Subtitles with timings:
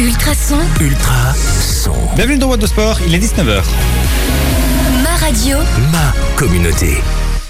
[0.00, 1.92] Ultrason, Ultra son.
[2.16, 3.62] Bienvenue dans What de Sport, il est 19h.
[5.02, 5.58] ma radio,
[5.92, 7.02] Ma communauté.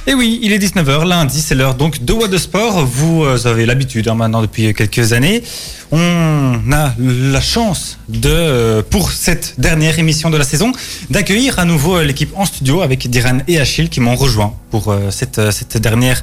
[0.08, 2.84] Et oui, il est 19h, lundi, c'est l'heure donc de What de Sport.
[2.86, 5.44] Vous euh, avez l'habitude hein, maintenant depuis quelques années.
[5.92, 10.72] On a la chance de, euh, pour cette dernière émission de la saison,
[11.08, 14.92] d'accueillir à nouveau euh, l'équipe en studio avec Diran et Achille qui m'ont rejoint pour
[15.10, 16.20] cette, cette dernière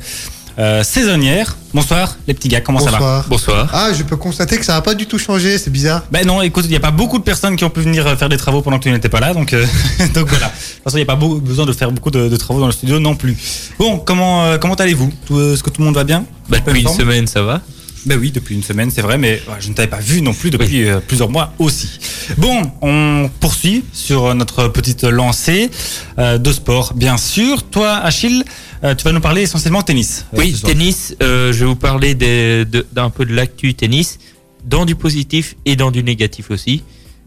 [0.60, 1.55] euh, saisonnière.
[1.74, 3.26] Bonsoir les petits gars, comment ça va Bonsoir.
[3.30, 3.70] Bonsoir.
[3.74, 6.04] Ah, je peux constater que ça n'a pas du tout changé, c'est bizarre.
[6.11, 8.15] Ben non, écoute, il n'y a pas beaucoup de personnes qui ont pu venir euh,
[8.15, 9.65] faire des travaux pendant que tu n'étais pas là, donc, euh,
[10.14, 10.48] donc voilà.
[10.48, 12.60] De toute façon, il n'y a pas beau- besoin de faire beaucoup de, de travaux
[12.60, 13.38] dans le studio non plus.
[13.78, 15.12] Bon, comment, euh, comment allez-vous?
[15.28, 16.25] Tout, euh, Est-ce que tout le monde va bien?
[16.50, 17.62] Bah, depuis une semaine, ça va.
[18.06, 20.32] Ben oui, depuis une semaine, c'est vrai, mais ouais, je ne t'avais pas vu non
[20.32, 21.89] plus depuis euh, plusieurs mois aussi.
[22.37, 25.70] Bon, on poursuit sur notre petite lancée
[26.18, 27.64] euh, de sport, bien sûr.
[27.64, 28.46] Toi, Achille,
[28.87, 30.25] euh, tu vas nous parler essentiellement tennis.
[30.33, 34.19] Oui, tennis, euh, je vais vous parler d'un peu de l'actu tennis,
[34.66, 36.83] dans du positif et dans du négatif aussi.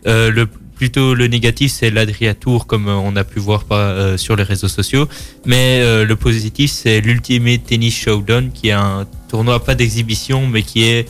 [0.07, 3.65] Euh, le, plutôt le négatif, c'est l'Adria Tour, comme on a pu voir
[4.17, 5.07] sur les réseaux sociaux.
[5.45, 10.85] Mais le positif, c'est l'Ultimate Tennis Showdown, qui est un tournoi pas d'exhibition, mais qui
[10.85, 11.07] est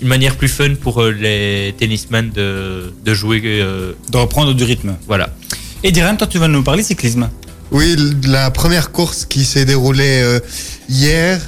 [0.00, 3.40] une manière plus fun pour les tennismen de, de jouer.
[3.40, 4.96] De reprendre du rythme.
[5.08, 5.34] voilà.
[5.82, 7.28] Et Diran, toi, tu vas nous parler cyclisme.
[7.72, 10.40] Oui, la première course qui s'est déroulée euh,
[10.88, 11.40] hier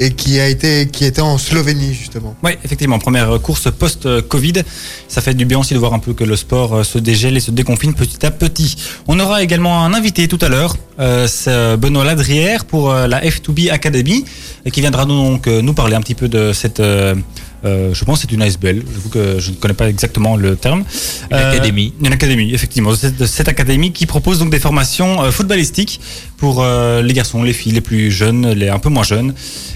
[0.00, 2.36] et qui a été qui était en Slovénie justement.
[2.42, 4.62] Oui, effectivement, première course post-Covid.
[5.08, 7.36] Ça fait du bien aussi de voir un peu que le sport euh, se dégèle
[7.36, 8.76] et se déconfine petit à petit.
[9.06, 13.20] On aura également un invité tout à l'heure, c'est euh, Benoît Ladrière pour euh, la
[13.20, 14.24] F2B Academy,
[14.72, 16.80] qui viendra donc euh, nous parler un petit peu de cette...
[16.80, 17.14] euh,
[17.64, 20.54] euh, je pense que c'est une ASBL, j'avoue que je ne connais pas exactement le
[20.54, 20.84] terme.
[21.30, 21.92] Une académie.
[22.00, 22.94] Une académie, effectivement.
[22.94, 26.00] C'est de cette académie qui propose donc des formations euh, footballistiques
[26.36, 29.34] pour euh, les garçons, les filles, les plus jeunes, les un peu moins jeunes,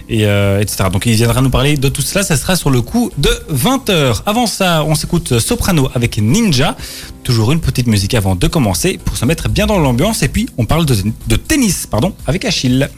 [0.08, 0.84] et, euh, etc.
[0.92, 4.22] Donc il viendra nous parler de tout cela, ça sera sur le coup de 20h.
[4.26, 6.76] Avant ça, on s'écoute Soprano avec Ninja.
[7.24, 10.48] Toujours une petite musique avant de commencer pour se mettre bien dans l'ambiance, et puis
[10.56, 12.88] on parle de, de tennis pardon, avec Achille.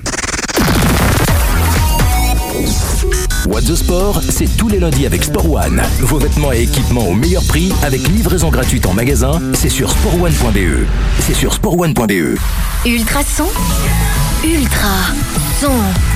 [3.46, 5.82] What the Sport, c'est tous les lundis avec Sport One.
[6.00, 9.40] Vos vêtements et équipements au meilleur prix avec livraison gratuite en magasin.
[9.52, 10.86] C'est sur sportone.be.
[11.20, 12.38] C'est sur sportone.be.
[12.86, 14.88] Ultrason, Ultra son, Ultra
[15.60, 16.13] son.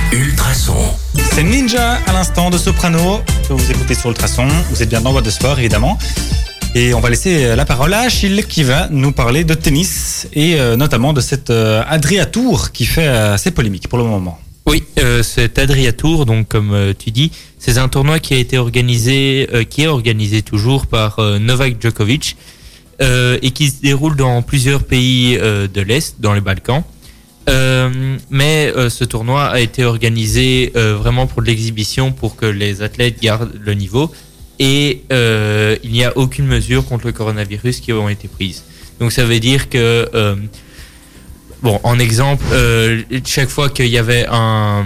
[1.13, 4.47] C'est Ninja à l'instant de Soprano que vous écoutez sur Ultrason.
[4.71, 5.99] Vous êtes bien dans Voix de Sport évidemment.
[6.73, 10.59] Et on va laisser la parole à Achille qui va nous parler de tennis et
[10.59, 14.39] euh, notamment de cette euh, Adria Tour qui fait euh, assez polémique pour le moment.
[14.65, 18.37] Oui, euh, c'est Adria Tour, donc comme euh, tu dis, c'est un tournoi qui a
[18.37, 22.35] été organisé, euh, qui est organisé toujours par euh, Novak Djokovic
[23.01, 26.83] euh, et qui se déroule dans plusieurs pays euh, de l'Est, dans les Balkans.
[27.47, 32.45] Euh, mais euh, ce tournoi a été organisé euh, vraiment pour de l'exhibition, pour que
[32.45, 34.11] les athlètes gardent le niveau.
[34.59, 38.65] Et il n'y a aucune mesure contre le coronavirus qui ont été prises.
[38.99, 40.09] Donc ça veut dire que
[41.61, 42.45] Bon, en exemple,
[43.25, 44.85] chaque fois qu'il y avait un,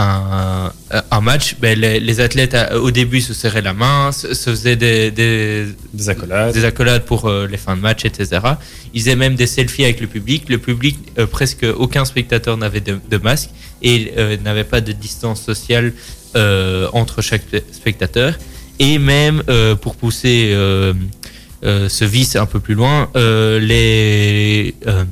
[0.00, 0.72] un,
[1.10, 4.50] un match, ben, les, les athlètes à- au début se serraient la main, se, se
[4.50, 6.52] faisaient des, des, Des accolades.
[6.54, 8.40] des accolades pour euh, les fins de match, etc.
[8.94, 10.48] Ils faisaient même des selfies avec le public.
[10.48, 13.50] Le public, euh, presque aucun spectateur n'avait de, de masque
[13.82, 15.92] et euh, n'avait pas de distance sociale
[16.36, 18.34] euh, entre chaque spectateur.
[18.78, 20.94] Et même euh, pour pousser euh,
[21.64, 25.04] euh, ce vice un peu plus loin, euh, les, euh,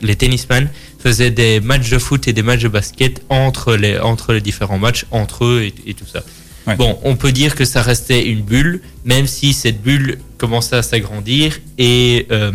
[0.00, 0.68] les tennisman
[1.02, 4.78] faisaient des matchs de foot et des matchs de basket entre les, entre les différents
[4.78, 6.22] matchs, entre eux et, et tout ça.
[6.66, 6.76] Ouais.
[6.76, 10.82] Bon, on peut dire que ça restait une bulle, même si cette bulle commençait à
[10.82, 12.52] s'agrandir et euh,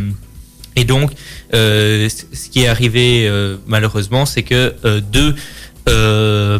[0.77, 1.11] et donc,
[1.55, 5.35] euh, ce qui est arrivé euh, malheureusement, c'est que deux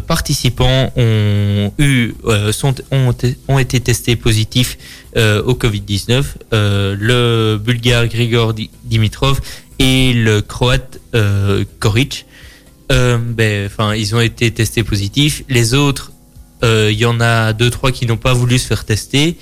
[0.06, 2.12] participants ont eu
[2.52, 3.14] sont ont,
[3.48, 4.76] ont été testés positifs
[5.16, 6.22] au Covid-19.
[6.52, 9.40] Euh, le Bulgare Grigor Di- Dimitrov
[9.78, 12.26] et le Croate euh, Koric.
[12.90, 15.42] Euh, ben, enfin, ils ont été testés positifs.
[15.48, 16.12] Les autres,
[16.64, 19.36] euh, il y en a deux trois qui n'ont pas voulu se faire tester.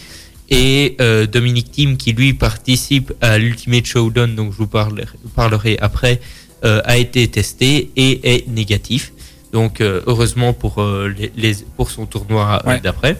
[0.50, 5.76] Et euh, Dominique Thiem, qui lui participe à l'Ultimate Showdown, donc je vous parlerai, parlerai
[5.80, 6.20] après,
[6.64, 9.12] euh, a été testé et est négatif.
[9.52, 12.80] Donc euh, heureusement pour, euh, les, les- pour son tournoi Ouais.
[12.80, 13.16] d'après.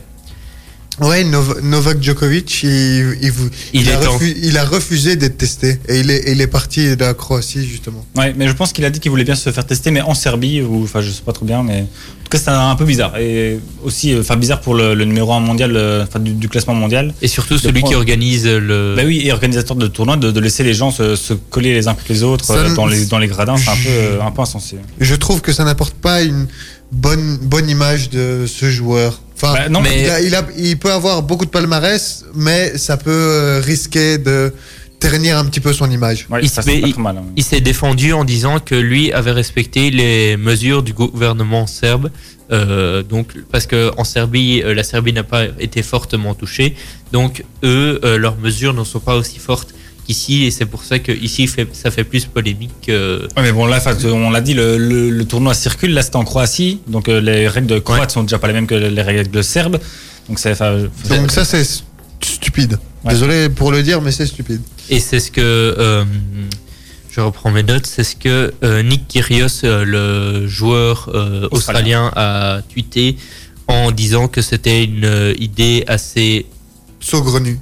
[1.01, 4.65] Ouais, Nov- Novak Djokovic, il, il, vou- Il il a, est en- refu- il a
[4.65, 8.05] refusé d'être testé et il est, il est parti de la Croatie justement.
[8.17, 10.15] Ouais, mais je pense qu'il a dit qu'il voulait bien se faire tester, mais en
[10.15, 12.87] Serbie, ou enfin, je sais pas trop bien, mais en tout cas, c'est un peu
[12.87, 13.19] bizarre.
[13.19, 16.49] Et aussi, euh, enfin, bizarre pour le, le numéro 1 mondial, euh, enfin, du, du
[16.49, 17.13] classement mondial.
[17.21, 18.95] Et surtout celui qui organise le...
[18.97, 21.89] Bah oui, et organisateur de tournoi, de, de laisser les gens se, se coller les
[21.89, 24.31] uns contre les autres Ça euh, dans, les, dans les gradins, c'est un peu, un
[24.31, 24.77] peu insensé.
[24.99, 26.47] Je trouve que ça n'apporte pas une
[26.91, 29.21] bonne, bonne image de ce joueur.
[29.37, 32.77] Enfin, Bah, non, mais- il, a- il, a- il peut avoir beaucoup de palmarès, mais
[32.79, 34.53] ça peut euh, risquer de
[34.99, 36.27] ternir un petit peu son image.
[36.31, 36.49] Ouais, Il
[37.21, 37.25] hein.
[37.37, 42.11] Il s'est défendu en disant que lui avait respecté les mesures du gouvernement serbe.
[42.53, 46.77] euh, donc, parce que en Serbie, euh, la Serbie n'a pas été fortement touchée.
[47.13, 49.75] Donc, eux, euh, leurs mesures ne sont pas aussi fortes
[50.07, 50.45] qu'ici.
[50.45, 52.71] Et c'est pour ça que ici, fait- ça fait plus polémique.
[52.87, 55.93] que- Ouais, mais bon, là, on l'a dit, le, le- le tournoi circule.
[55.95, 56.81] Là, c'était en Croatie.
[56.87, 59.79] Donc, euh, les règles de croate sont déjà pas les mêmes que les règles serbes.
[60.29, 60.53] Donc, c'est.
[60.53, 61.83] enfin, c'est- Donc ça, c'est st-
[62.23, 62.79] stupide.
[63.05, 63.13] Ouais.
[63.13, 64.61] Désolé pour le dire, mais c'est stupide.
[64.89, 66.05] Et c'est ce que euh,
[67.11, 72.61] je reprends mes notes, c'est ce que euh, Nick Kyrgios, le joueur euh, australien, a
[72.73, 73.17] tweeté
[73.69, 76.47] en disant que c'était une idée assez,
[77.01, 77.59] Saugrenu.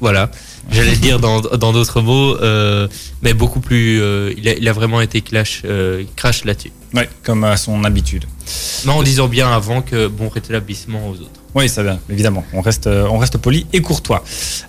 [0.00, 0.30] voilà,
[0.70, 2.88] j'allais dire dans dans d'autres mots, euh,
[3.22, 6.72] mais beaucoup plus, euh, il, a, il a vraiment été clash, euh, crash là-dessus.
[6.94, 8.24] ouais, comme à son habitude.
[8.84, 11.37] Mais en disant bien avant que bon rétablissement aux autres.
[11.54, 12.44] Oui, ça va, évidemment.
[12.52, 14.22] On reste, euh, on reste poli et courtois.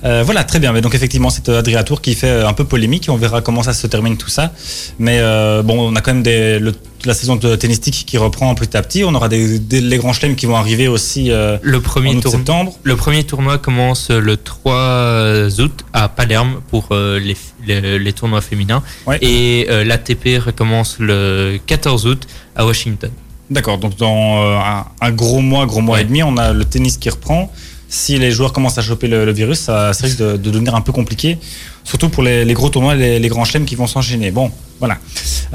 [0.05, 0.71] Euh, voilà, très bien.
[0.71, 3.07] Mais donc, effectivement, c'est euh, Adria Tour qui fait un peu polémique.
[3.09, 4.53] On verra comment ça se termine tout ça.
[4.97, 6.73] Mais euh, bon, on a quand même des, le-
[7.05, 9.03] la saison de tennistique qui reprend petit à petit.
[9.03, 12.15] On aura des, des- les grands chelems qui vont arriver aussi euh, Le en premier
[12.15, 12.73] août, tour, septembre.
[12.83, 17.35] Le premier tournoi commence le 3 août à Palerme pour les,
[17.67, 18.81] les, les tournois féminins.
[19.05, 19.17] Ouais.
[19.21, 23.11] Et l'ATP recommence le 14 août à Washington.
[23.49, 23.77] D'accord.
[23.79, 26.01] Donc, dans euh, un, un gros mois, gros mois Ouais.
[26.03, 27.51] et demi, on a le tennis qui reprend.
[27.91, 30.75] Si les joueurs commencent à choper le, le virus, ça, ça risque de, de devenir
[30.75, 31.39] un peu compliqué.
[31.83, 34.29] Surtout pour les, les gros tournois, les, les grands chelems qui vont s'enchaîner.
[34.29, 34.97] Bon, voilà.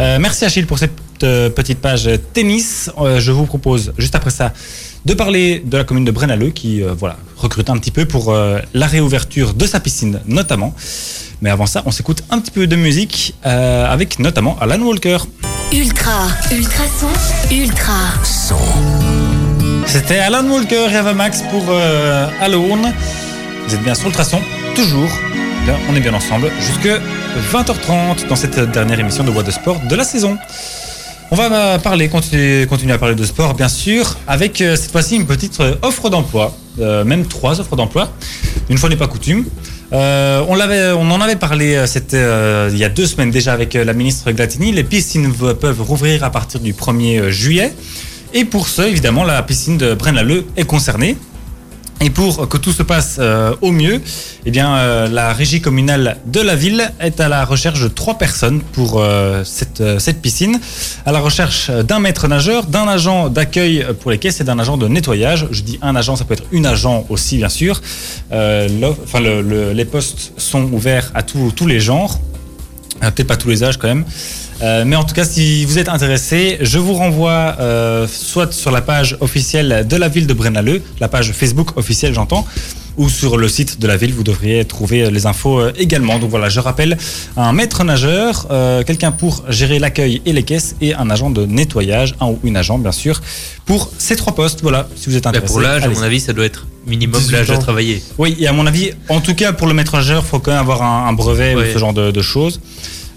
[0.00, 0.90] Euh, merci Achille pour cette
[1.22, 2.90] euh, petite page tennis.
[2.98, 4.52] Euh, je vous propose, juste après ça,
[5.04, 8.86] de parler de la commune de Brennaleux qui voilà, recrute un petit peu pour la
[8.86, 10.74] réouverture de sa piscine notamment.
[11.42, 15.18] Mais avant ça, on s'écoute un petit peu de musique avec notamment Alan Walker.
[15.72, 17.92] Ultra, ultra son, ultra.
[19.86, 22.92] C'était Alan Walker et Ava Max pour euh, Alone.
[23.66, 24.40] Vous êtes bien sur Ultrason,
[24.74, 25.10] toujours.
[25.88, 27.00] On est bien ensemble jusque
[27.52, 30.38] 20h30 dans cette dernière émission de Voix de Sport de la saison.
[31.30, 35.16] On va parler, continuer, continuer à parler de sport, bien sûr, avec euh, cette fois-ci
[35.16, 38.10] une petite euh, offre d'emploi, euh, même trois offres d'emploi.
[38.68, 39.44] Une fois n'est pas coutume.
[39.92, 43.92] Euh, on, en avait parlé euh, euh, il y a deux semaines déjà avec la
[43.92, 44.72] ministre Glatini.
[44.72, 47.72] Les piscines peuvent rouvrir à partir du 1er juillet.
[48.32, 51.16] Et pour ce, évidemment, la piscine de Braine-l'Alleud est concernée.
[52.00, 54.00] Et pour que tout se passe euh, au mieux,
[54.44, 58.18] eh bien, euh, la régie communale de la ville est à la recherche de trois
[58.18, 60.60] personnes pour euh, cette, cette piscine,
[61.06, 64.76] à la recherche d'un maître nageur, d'un agent d'accueil pour les caisses et d'un agent
[64.76, 65.46] de nettoyage.
[65.50, 67.80] Je dis un agent, ça peut être une agent aussi, bien sûr.
[68.30, 72.18] Les postes sont ouverts à tous les genres.
[73.00, 74.04] Peut-être pas tous les âges quand même.
[74.62, 78.70] Euh, mais en tout cas, si vous êtes intéressé, je vous renvoie euh, soit sur
[78.70, 82.46] la page officielle de la ville de Brennaleux, la page Facebook officielle, j'entends,
[82.96, 86.18] ou sur le site de la ville, vous devriez trouver les infos euh, également.
[86.20, 86.96] Donc voilà, je rappelle,
[87.36, 91.44] un maître nageur, euh, quelqu'un pour gérer l'accueil et les caisses, et un agent de
[91.44, 93.20] nettoyage, un ou une agent bien sûr,
[93.66, 94.62] pour ces trois postes.
[94.62, 95.52] Voilà, si vous êtes Bah, intéressé.
[95.52, 98.02] pour l'âge, à mon avis, ça doit être minimum 18 l'âge de travailler.
[98.18, 100.52] Oui, et à mon avis, en tout cas pour le maître nageur, il faut quand
[100.52, 101.70] même avoir un, un brevet Ouais.
[101.70, 102.60] ou ce genre de, de choses.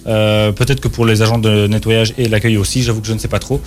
[0.07, 3.19] Euh, Peut-être que pour les agents de nettoyage et l'accueil aussi, j'avoue que je ne
[3.19, 3.61] sais pas trop.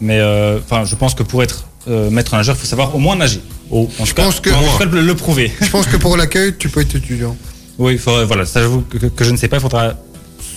[0.00, 2.98] Mais euh, enfin, je pense que pour être euh, maître nageur, il faut savoir au
[2.98, 3.40] moins nager.
[3.70, 5.50] Au- en tout cas, pense que- en tout cas, le, le prouver.
[5.60, 7.36] Je pense que pour l'accueil, tu peux être étudiant.
[7.78, 9.56] Oui, faudrait- voilà, ça j'avoue que, que je ne sais pas.
[9.56, 9.94] Il faudra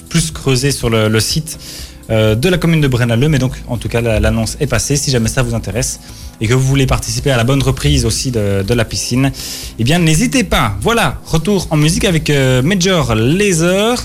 [0.09, 1.57] plus creuser sur le, le site
[2.11, 3.29] de la commune de Brennaleux.
[3.29, 4.95] Mais donc, en tout cas, la- l'annonce est passée.
[4.97, 5.99] Si jamais ça vous intéresse
[6.41, 9.31] et que vous voulez participer à la bonne reprise aussi de, de la piscine,
[9.79, 10.75] eh bien, n'hésitez pas.
[10.81, 13.95] Voilà, retour en musique avec euh, Major Laser.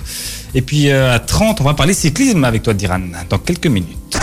[0.55, 4.17] Et puis euh, à 30, on va parler cyclisme avec toi, Diran, dans quelques minutes.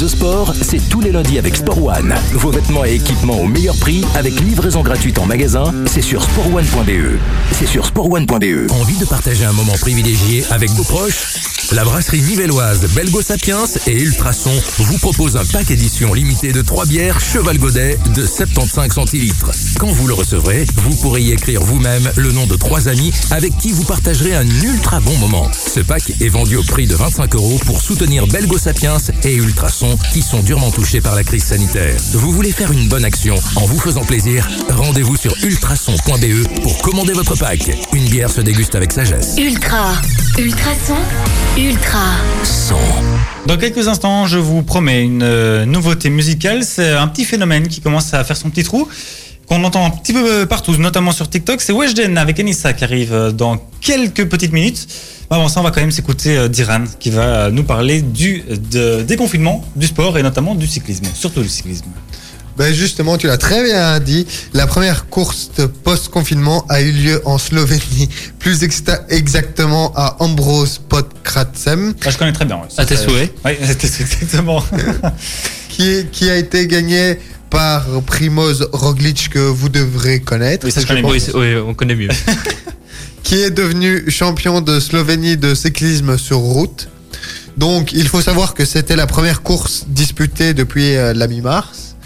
[0.00, 2.14] The Sport, c'est tous les lundis avec Sport One.
[2.32, 7.18] Vos vêtements et équipements au meilleur prix avec livraison gratuite en magasin, c'est sur sportone.be.
[7.52, 8.70] C'est sur sportone.be.
[8.70, 11.34] Envie de partager un moment privilégié avec vos proches?
[11.72, 16.86] La brasserie nivelloise Belgo Sapiens et Ultrason vous propose un pack édition limité de 3
[16.86, 19.50] bières Cheval Godet de 75 centilitres.
[19.78, 23.56] Quand vous le recevrez, vous pourrez y écrire vous-même le nom de trois amis avec
[23.58, 25.48] qui vous partagerez un ultra bon moment.
[25.52, 29.89] Ce pack est vendu au prix de 25 euros pour soutenir Belgo Sapiens et Ultrason
[30.12, 31.96] qui sont durement touchés par la crise sanitaire.
[32.12, 34.48] Vous voulez faire une bonne action en vous faisant plaisir?
[34.70, 37.70] Rendez-vous sur ultrason.be pour commander votre pack.
[37.92, 39.36] Une bière se déguste avec sagesse.
[39.38, 39.94] Ultra,
[40.38, 42.00] ultra son, ultra.
[43.46, 46.62] Dans quelques instants, je vous promets une euh, nouveauté musicale.
[46.64, 48.88] C'est un petit phénomène qui commence à faire son petit trou,
[49.50, 53.12] qu'on entend un petit peu partout, notamment sur TikTok, c'est Weshden avec Anissa qui arrive
[53.12, 54.86] euh, dans quelques petites minutes.
[55.28, 58.44] Mais Avant ça, on va quand même s'écouter euh, Diran qui va nous parler du
[58.70, 61.86] de- déconfinement, du sport et notamment du cyclisme, surtout du cyclisme.
[62.56, 64.24] Ben justement, tu l'as très bien dit.
[64.52, 71.94] La première course de post-confinement a eu lieu en Slovénie, plus exactement à Ambros Podkracem,
[72.04, 72.60] Ah, je connais très bien.
[72.76, 73.34] À tes Ça, souhaits.
[73.44, 74.62] Oui, c'était exactement.
[75.68, 77.18] qui, qui a été gagné
[77.50, 80.64] par Primoz Roglic que vous devrez connaître.
[80.66, 81.12] Oui, ça, je je connais pense.
[81.12, 82.08] Oui, c'est- oui, on connaît mieux.
[83.22, 86.88] qui est devenu champion de Slovénie de cyclisme sur route.
[87.56, 91.96] Donc, il faut savoir que c'était la première course disputée depuis euh, la mi-mars.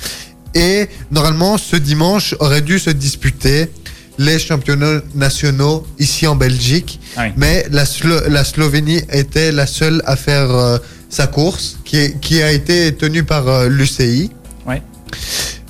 [0.55, 3.71] Et normalement, ce dimanche aurait dû se disputer
[4.19, 7.01] les championnats nationaux ici en Belgique.
[7.17, 7.33] Ah oui.
[7.37, 10.79] Mais la, Slo- la Slovénie était la seule à faire euh,
[11.11, 14.31] sa course, qui, est- qui a été tenue par euh, l'UCI.
[14.67, 14.83] Ouais.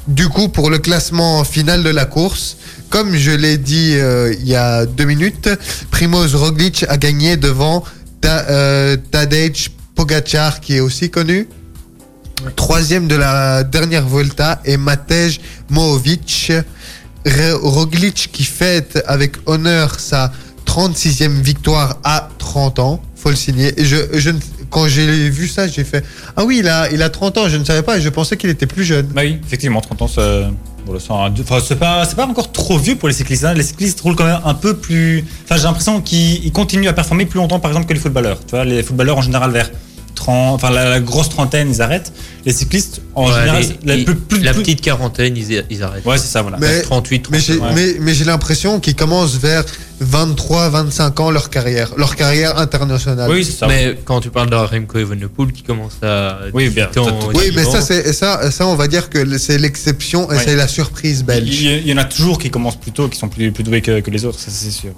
[0.07, 2.57] Du coup, pour le classement final de la course,
[2.91, 5.49] comme je l'ai dit euh, il y a deux minutes,
[5.91, 7.83] Primoz Roglic a gagné devant
[8.25, 11.49] euh, Tadej Pogacar, qui est aussi connu.
[12.57, 16.53] Troisième de la dernière Volta et Matej Mohovic.
[17.27, 20.31] Roglic qui fête avec honneur sa
[20.67, 23.03] 36e victoire à 30 ans.
[23.17, 23.73] Faut le signer.
[23.79, 24.31] Je, je,
[24.75, 26.05] quand j'ai vu ça, j'ai fait
[26.37, 27.49] Ah oui, il a, il a 30 ans.
[27.49, 29.07] Je ne savais pas et je pensais qu'il était plus jeune.
[29.07, 33.09] Bah oui, effectivement, 30 ans, ça- un- enfin, c'est pas, pas encore trop vieux pour
[33.09, 33.45] les cyclistes.
[33.45, 33.55] hein.
[33.55, 35.25] Les cyclistes roulent quand même un peu plus.
[35.45, 38.39] Enfin, j'ai l'impression qu'ils ils continuent à performer plus longtemps, par exemple, que les footballeurs.
[38.45, 39.71] Tu vois, les footballeurs en général vers
[40.25, 42.13] 30, enfin la, la grosse trentaine, ils arrêtent.
[42.47, 45.65] Les cyclistes en Ouais, général, les- la, ils- plus- plus- la plus- petite quarantaine, ils,
[45.71, 46.05] ils arrêtent.
[46.05, 46.59] Ouais, c'est ça, voilà.
[46.61, 47.75] Mais- 38, Mais j'ai, 39.
[47.75, 49.65] mais, mais j'ai l'impression qu'ils commencent vers
[50.01, 53.31] 23, 25 ans leur carrière, leur carrière internationale.
[53.31, 53.67] oui, c'est ça.
[53.67, 56.39] Mais quand tu parles de Remco Evenepoel qui commence à.
[56.53, 59.39] Oui, bien, 18 ans, Oui, mais 19 ça, c'est, ça, ça, on va dire que
[59.39, 60.43] c'est l'exception et Ouais.
[60.45, 61.61] c'est la surprise belge.
[61.63, 64.01] il y en a toujours qui commencent plus tôt, qui sont plus, plus doués que,
[64.01, 64.93] que les autres, ça c'est sûr.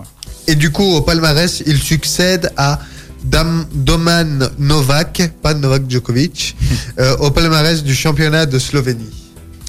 [0.49, 2.79] Et du coup, au palmarès, il succède à
[3.25, 6.57] Dam, Doman Novak, pas Novak Djokovic,
[6.99, 9.11] euh, au palmarès du championnat de Slovénie.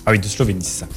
[0.05, 0.87] Ah oui, de Slovénie, c'est ça.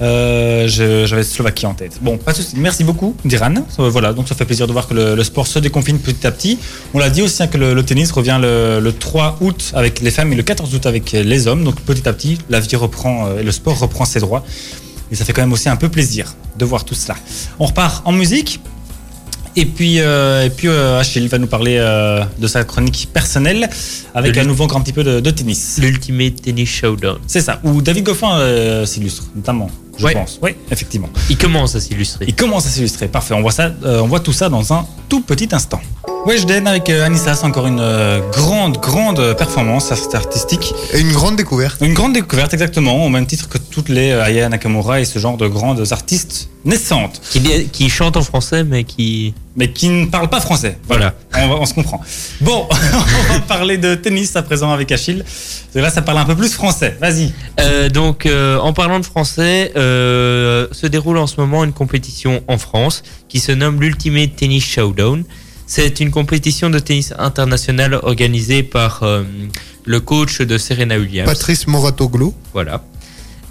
[0.00, 1.98] Euh, J'avais Slovaquie en tête.
[2.00, 2.54] Bon, pas de souci.
[2.56, 3.54] Merci beaucoup, Diran.
[3.78, 6.26] Euh, voilà, donc ça fait plaisir de voir que le, le sport se déconfine petit
[6.26, 6.58] à petit.
[6.92, 10.00] On l'a dit aussi hein, que le, le tennis revient le, le 3 août avec
[10.00, 11.62] les femmes et le 14 août avec les hommes.
[11.62, 14.44] Donc petit à petit, la vie reprend euh, et le sport reprend ses droits.
[15.12, 17.16] Et ça fait quand même aussi un peu plaisir de voir tout cela.
[17.60, 18.60] On repart en musique.
[19.54, 23.68] Et puis, euh, et puis euh, Achille va nous parler euh, de sa chronique personnelle
[24.14, 25.78] avec lui- nouveau encore un petit peu de, de tennis.
[25.80, 27.18] L'Ultimate Tennis Showdown.
[27.26, 30.14] C'est ça, où David Goffin euh, s'illustre, notamment, je Ouais.
[30.14, 30.38] pense.
[30.42, 31.10] Oui, effectivement.
[31.28, 32.24] Il commence à s'illustrer.
[32.28, 33.08] Il commence à s'illustrer.
[33.08, 35.80] Parfait, on voit, ça, euh, on voit tout ça dans un tout petit instant.
[36.24, 37.82] Weshden avec Anissa, c'est encore une
[38.32, 40.72] grande, grande performance art- artistique.
[40.94, 41.78] Et une grande découverte.
[41.82, 45.36] Une grande découverte, exactement, au même titre que toutes les Aya Nakamura et ce genre
[45.36, 47.40] de grandes artistes naissantes, Qui,
[47.72, 49.34] qui chante en français, mais qui.
[49.56, 50.78] Mais qui ne parlent pas français.
[50.88, 51.14] Voilà.
[51.36, 52.00] On, va- on se comprend.
[52.40, 55.18] Bon, on va parler de tennis à présent avec Achille.
[55.24, 56.96] Parce que Là, ça parle un peu plus français.
[57.00, 57.32] Vas-y.
[57.60, 62.42] Euh, donc, euh, en parlant de français, euh, se déroule en ce moment une compétition
[62.48, 65.24] en France qui se nomme l'Ultimate Tennis Showdown.
[65.66, 69.22] C'est une compétition de tennis international organisée par euh,
[69.84, 71.28] le coach de Serena Williams.
[71.28, 72.34] Patrice Moratoglou.
[72.52, 72.82] Voilà.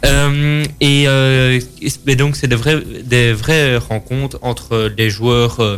[0.05, 1.59] Euh, et, euh,
[2.07, 5.77] et donc, c'est des vraies, des vraies rencontres entre les joueurs euh,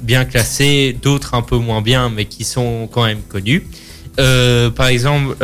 [0.00, 3.66] bien classés, d'autres un peu moins bien, mais qui sont quand même connus.
[4.16, 5.36] Par exemple,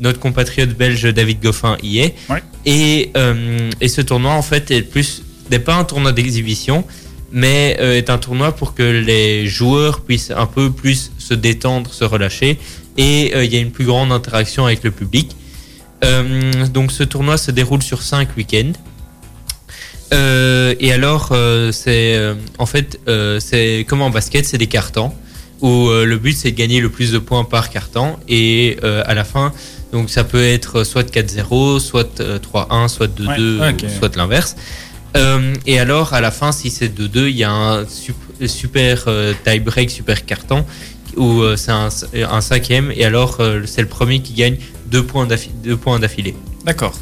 [0.00, 2.14] notre compatriote belge David Goffin y est.
[2.28, 2.42] Ouais.
[2.64, 3.12] Et,
[3.80, 6.84] et ce tournoi, en fait, est plus n'est pas un tournoi d'exhibition,
[7.30, 12.02] mais est un tournoi pour que les joueurs puissent un peu plus se détendre, se
[12.02, 12.58] relâcher,
[12.96, 15.36] et il y a une plus grande interaction avec le public.
[16.04, 18.72] Euh, donc ce tournoi se déroule sur 5 week-ends.
[20.14, 22.18] Euh, et alors, euh, c'est
[22.58, 23.00] en fait,
[23.40, 25.12] c'est comme en basket, c'est des cartons
[25.62, 28.76] où le but c'est de gagner le plus de points par carton et
[29.06, 29.52] à la fin,
[29.92, 33.84] donc ça peut être soit 4-0, soit euh, 3-1, soit 2-2, Ouais, ok.
[33.84, 34.54] ou soit l'inverse.
[35.64, 38.14] Et alors, à la fin, si c'est 2-2, il y a un sup-
[38.46, 39.06] super
[39.44, 40.66] tie-break, super carton,
[41.16, 41.88] où c'est un,
[42.30, 44.58] un cinquième, et alors c'est le premier qui gagne
[44.90, 46.34] deux points d'affi- deux points d'affilée.
[46.64, 46.94] D'accord.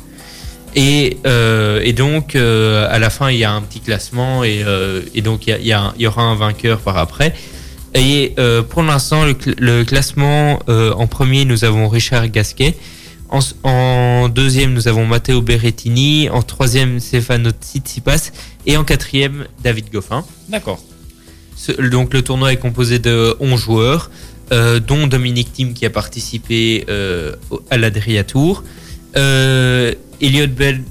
[0.76, 4.62] Et, euh, et donc, euh, à la fin, il y a un petit classement, et,
[4.66, 7.32] euh, et donc il y, a- il y aura un vainqueur par après.
[7.94, 8.34] Et
[8.70, 12.74] pour l'instant, le, cl- le classement, en premier, nous avons Richard Gasquet.
[13.62, 16.28] En, deuxième, nous avons Matteo Berrettini.
[16.28, 18.32] En troisième, Stefano Tsitsipas.
[18.66, 20.24] Et en quatrième, David Goffin.
[20.48, 20.82] D'accord.
[21.78, 24.10] Donc le tournoi est composé de 11 joueurs,
[24.52, 27.34] euh, dont Dominique Thiem qui a participé euh,
[27.70, 28.62] à l'Adria Tour.
[29.16, 30.82] Euh, Elliot Bell,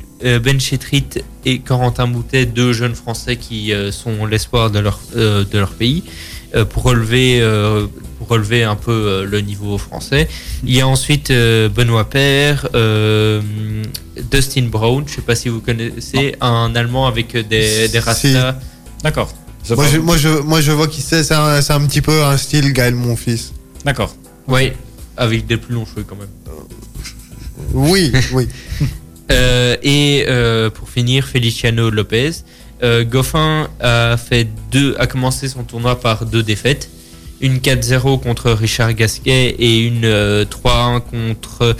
[0.41, 1.05] Ben Chetrit
[1.43, 6.03] et Corentin Moutet, deux jeunes Français qui sont l'espoir de leur, de leur pays,
[6.69, 7.41] pour, relever,
[8.17, 10.29] pour relever un peu le niveau français.
[10.63, 12.69] Il y a ensuite Benoît Père,
[14.31, 18.55] Dustin Brown, je ne sais pas si vous connaissez, un Allemand avec des, des rastas.
[19.03, 19.33] D'accord.
[19.69, 21.23] Moi je, moi, je, moi, je vois qui c'est.
[21.23, 23.53] C'est un, petit peu un style Gaël, mon fils.
[23.85, 24.15] D'accord.
[24.47, 24.73] Oui,
[25.15, 26.29] avec des plus longs cheveux quand même.
[27.73, 28.47] Oui, oui.
[29.31, 32.31] Euh, et euh, pour finir, Feliciano Lopez.
[32.83, 36.89] Euh, Goffin a, fait deux, a commencé son tournoi par deux défaites.
[37.39, 41.75] Une 4-0 contre Richard Gasquet et une euh, 3-1 contre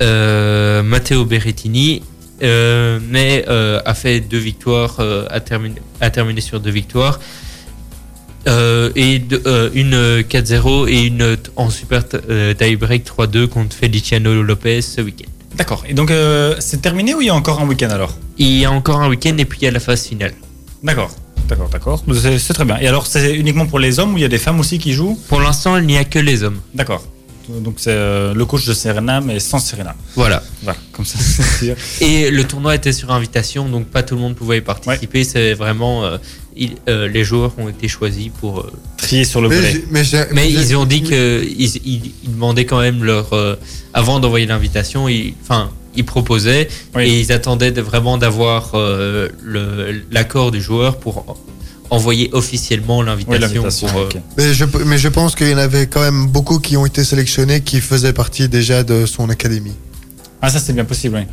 [0.00, 2.02] euh, Matteo Berrettini.
[2.42, 7.20] Euh, mais euh, a fait deux victoires, euh, a, terminé, a terminé sur deux victoires.
[8.46, 15.00] Et de- une euh, 4-0 et une en super tie-break 3-2 contre Feliciano Lopez ce
[15.00, 15.28] week-end.
[15.54, 15.84] D'accord.
[15.88, 16.10] Et donc,
[16.58, 18.16] c'est terminé ou il y a encore un week-end alors?
[18.38, 20.32] Il y a encore un week-end et puis il y a la phase finale.
[20.82, 21.10] D'accord.
[21.48, 22.02] D'accord, d'accord.
[22.20, 22.78] C'est c'est très bien.
[22.80, 24.92] Et alors, c'est uniquement pour les hommes ou il y a des femmes aussi qui
[24.94, 25.18] jouent?
[25.28, 26.58] Pour l'instant, il n'y a que les hommes.
[26.74, 27.04] D'accord.
[27.48, 29.94] Donc, c'est euh, le coach de Serena, mais sans Serena.
[30.14, 30.42] Voilà.
[30.62, 31.18] Voilà, comme ça.
[32.00, 35.24] Et le tournoi était sur invitation, donc pas tout le monde pouvait y participer.
[35.24, 36.18] C'est vraiment euh,
[36.56, 38.60] il- euh, les joueurs ont été choisis pour.
[38.60, 39.84] euh, Trier sur le volet.
[39.90, 43.56] mais, ils ont dit que ils, ils- ils demandaient quand même leur euh,
[43.92, 47.02] avant d'envoyer l'invitation, ils- enfin ils proposaient Oui.
[47.04, 49.28] et ils attendaient de- vraiment d'avoir euh,
[50.10, 51.36] l'accord du joueur pour
[51.92, 53.38] envoyer officiellement Oui, l'invitation.
[53.62, 53.88] l'invitation.
[53.88, 54.08] pour, euh.
[54.36, 57.04] Mais je, mais je pense qu'il y en avait quand même beaucoup qui ont été
[57.04, 59.74] sélectionnés qui faisaient partie déjà de son académie.
[60.40, 61.26] Ah, ça, c'est bien possible, oui.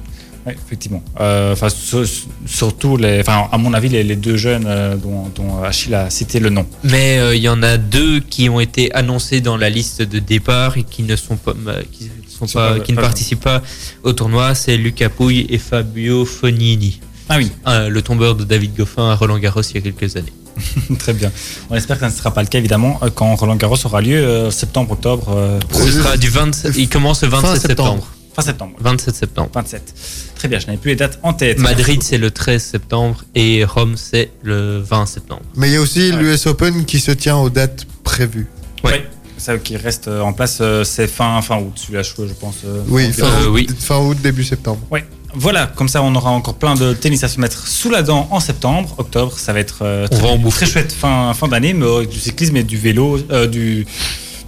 [0.48, 1.04] Oui, effectivement.
[1.20, 2.06] Euh, Enfin, sur-
[2.46, 6.10] surtout, les, enfin, à mon avis, les, les deux jeunes euh, dont, dont Achille a
[6.10, 6.66] cité le nom.
[6.84, 10.20] Mais euh, il y en a deux qui ont été annoncés dans la liste de
[10.20, 11.54] départ et qui ne sont pas,
[11.92, 13.62] qui sont Sont pas, pas- qui ne pas participent pas
[14.04, 14.56] au tournoi.
[14.56, 19.16] C'est Luca Pouille et Fabio Fognini, Ah oui, euh, le tombeur de David Goffin à
[19.16, 20.34] Roland Garros il y a quelques années.
[21.00, 21.32] très bien.
[21.70, 24.02] On espère que ça ne sera pas le cas, évidemment, euh, quand Roland Garros aura
[24.02, 27.90] lieu, euh, septembre, octobre, euh, Ce sera du 20, il commence le 27 septembre.
[27.94, 28.08] septembre.
[28.36, 28.74] fin septembre.
[28.80, 29.50] 27 septembre.
[29.54, 29.94] 27.
[30.36, 31.60] Très bien, je n'avais plus les dates en tête.
[31.60, 35.42] Madrid c'est le 13 septembre et Rome c'est le 20 septembre.
[35.56, 36.18] Mais il y a aussi Ouais.
[36.18, 38.48] l'US Open qui se tient aux dates prévues.
[38.86, 39.08] Oui, Ouais.
[39.38, 42.58] ça qui reste en place, c'est fin, fin août, celui-là, je je pense.
[42.88, 43.68] Oui, fin, Euh, août, oui.
[43.78, 44.80] fin août, début septembre.
[44.90, 45.04] Ouais.
[45.36, 48.28] Voilà, comme ça on aura encore plein de tennis à se mettre sous la dent
[48.32, 52.06] en septembre, octobre, ça va être euh, très, va chouette fin, fin d'année, mais euh,
[52.06, 53.86] du cyclisme et du vélo, euh, du,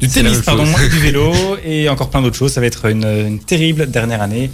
[0.08, 1.32] tennis pardon, du vélo
[1.65, 2.52] et encore plein d'autres choses.
[2.54, 4.50] Ça va être une, une terrible dernière année.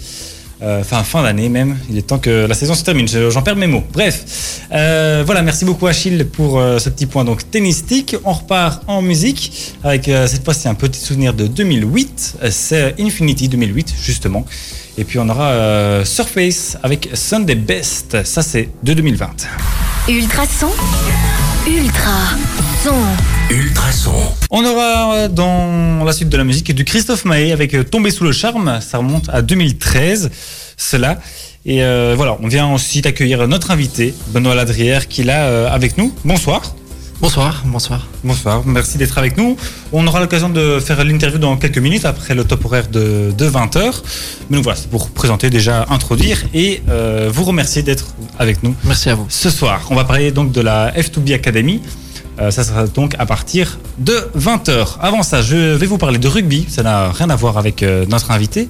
[0.62, 1.78] Euh, Enfin, fin d'année même.
[1.90, 3.08] Il est temps que la saison se termine.
[3.08, 3.84] Je- J'en perds mes mots.
[3.94, 5.42] Bref, voilà.
[5.44, 8.16] Merci beaucoup Achille pour ce petit point donc tennistique.
[8.26, 12.38] On repart en musique avec cette fois-ci un petit souvenir de 2008.
[12.44, 14.46] Euh, C'est Infinity 2008 justement.
[14.98, 18.24] Et puis on aura euh, Surface avec Sunday Best.
[18.24, 19.30] Ça c'est de 2020.
[20.10, 20.70] Ultrason.
[21.68, 22.12] Ultra.
[22.84, 22.96] Son.
[23.54, 24.12] Ultrason.
[24.50, 28.12] On aura euh, dans la suite de la musique du Christophe Maé avec euh, Tomber
[28.12, 28.80] sous le charme.
[28.82, 30.32] Ça remonte à 2013,
[30.78, 31.20] cela.
[31.68, 35.70] Et euh, voilà, on vient aussi accueillir notre invité, Benoît Ladrière, qui est là euh,
[35.70, 36.14] avec nous.
[36.24, 36.62] Bonsoir.
[37.20, 38.06] Bonsoir, bonsoir.
[38.24, 39.58] Bonsoir, merci d'être avec nous.
[39.92, 43.50] On aura l'occasion de faire l'interview dans quelques minutes après le top horaire de, de
[43.50, 43.92] 20h.
[44.50, 48.06] Mais donc voilà, c'est pour présenter déjà, introduire et euh, vous remercier d'être
[48.38, 49.26] avec nous Merci à vous.
[49.30, 49.88] ce soir.
[49.90, 51.82] On va parler donc de la F2B Academy.
[52.40, 54.98] Euh, ça sera donc à partir de 20h.
[55.02, 56.66] Avant ça, je vais vous parler de rugby.
[56.70, 58.70] Ça n'a rien à voir avec euh, notre invité.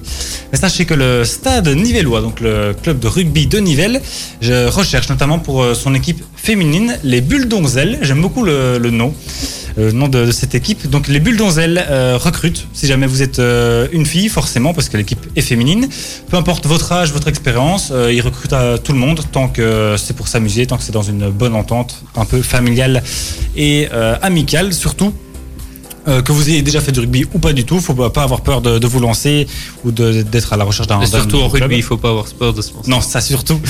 [0.50, 4.00] Mais sachez que le stade nivellois, donc le club de rugby de Nivelles,
[4.40, 7.98] je recherche notamment pour euh, son équipe féminine, les Bulles Donzelles.
[8.02, 9.12] J'aime beaucoup le nom.
[9.78, 10.88] Euh, Le nom de, de cette équipe.
[10.90, 12.66] Donc les Bulles euh, recrutent.
[12.72, 15.88] Si jamais vous êtes euh, une fille, forcément, parce que l'équipe est féminine.
[16.30, 20.14] Peu importe votre âge, votre expérience, ils recrutent à tout le monde tant que c'est
[20.14, 23.02] pour s'amuser, tant que c'est dans une bonne entente, un peu familiale
[23.56, 23.88] et
[24.22, 25.12] amicale surtout.
[26.06, 28.62] Que vous ayez déjà fait du rugby ou pas du tout, faut pas avoir peur
[28.62, 29.46] de, de vous lancer
[29.84, 31.04] ou d'être à la recherche d'un.
[31.04, 32.90] Surtout en rugby, il faut pas avoir peur de se lancer.
[32.90, 33.60] Non, ça surtout.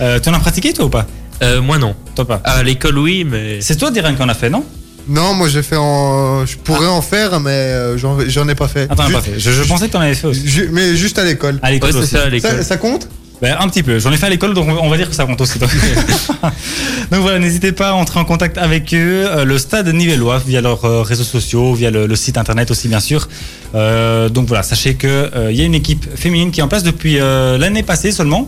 [0.00, 1.06] Euh, tu en as pratiqué toi ou pas?
[1.42, 1.96] Euh, moi non.
[2.14, 2.40] Toi pas.
[2.44, 4.64] À l'école oui, mais C'est toi, Diren, qui en a fait, non?
[5.08, 6.44] Non, moi j'ai fait en.
[6.46, 8.86] Je pourrais en faire, mais euh, j'en ai pas fait.
[8.90, 9.38] Attends, Ju- pas fait.
[9.38, 10.46] Je, je pensais que tu en avais fait aussi.
[10.46, 11.58] ju- mais juste à l'école.
[11.62, 12.10] À l'école ouais, c'est aussi.
[12.14, 12.50] ça à l'école.
[12.58, 13.08] Ça, ça compte?
[13.40, 13.98] Ben, un petit peu.
[14.00, 15.58] J'en ai fait à l'école, donc on va dire que ça compte aussi.
[15.58, 15.70] Donc,
[17.10, 19.26] Donc voilà, n'hésitez pas à entrer en contact avec eux.
[19.26, 22.88] Euh, le stade nivellois via leurs euh, réseaux sociaux, via le, le site internet aussi,
[22.88, 23.28] bien sûr.
[23.74, 26.82] Euh, donc voilà, sachez que euh, y a une équipe féminine qui est en place
[26.82, 28.46] depuis euh, l'année passée seulement.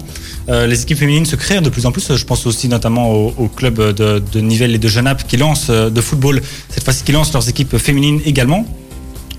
[0.48, 2.16] Les équipes féminines se créent de plus en plus.
[2.16, 5.70] Je pense aussi notamment au, au club de, de Nivelles et de Genappe qui lancent
[5.70, 8.66] de football cette fois-ci, qui lancent leurs équipes féminines également.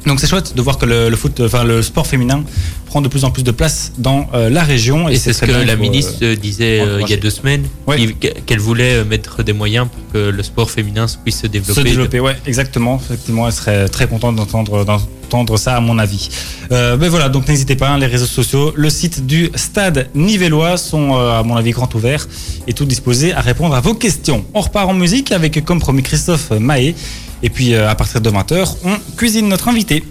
[0.06, 2.44] Donc c'est chouette de voir que le, le foot, enfin le sport féminin
[2.92, 5.08] prend de plus en plus de place dans euh, la région.
[5.08, 8.14] Et, c'est ce que la ministre euh, disait euh, il y a deux semaines, Ouais.
[8.46, 11.84] qu'elle voulait mettre des moyens pour que le sport féminin puisse se se développer.
[11.84, 12.20] développer.
[12.20, 13.00] Ouais, exactement.
[13.04, 16.30] Effectivement, elle serait très contente d'entendre d'entendre ça, à mon avis.
[16.70, 21.16] Mais voilà, donc n'hésitez pas, hein, les réseaux sociaux, le site du Stade Nivellois sont,
[21.16, 22.28] à mon avis, grand ouverts
[22.68, 24.44] et tout disposés à répondre à vos questions.
[24.54, 26.96] On repart en musique avec, comme promis, Christophe Mahé.
[27.44, 30.04] Et puis, euh, à partir de 20h, on cuisine notre invité.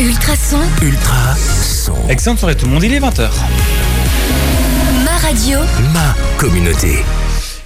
[0.00, 1.94] Ultrason, Ultra son.
[2.08, 3.28] Excellente soirée tout le monde, il est 20h.
[5.04, 5.58] ma radio,
[5.92, 6.96] Ma communauté.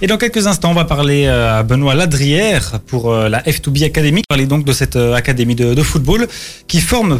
[0.01, 3.83] Et dans quelques instants, on va parler euh, à Benoît Ladrière pour euh, la F2B
[3.85, 4.21] Academy.
[4.29, 6.27] Parler donc de cette académie de, de football
[6.67, 7.19] qui forme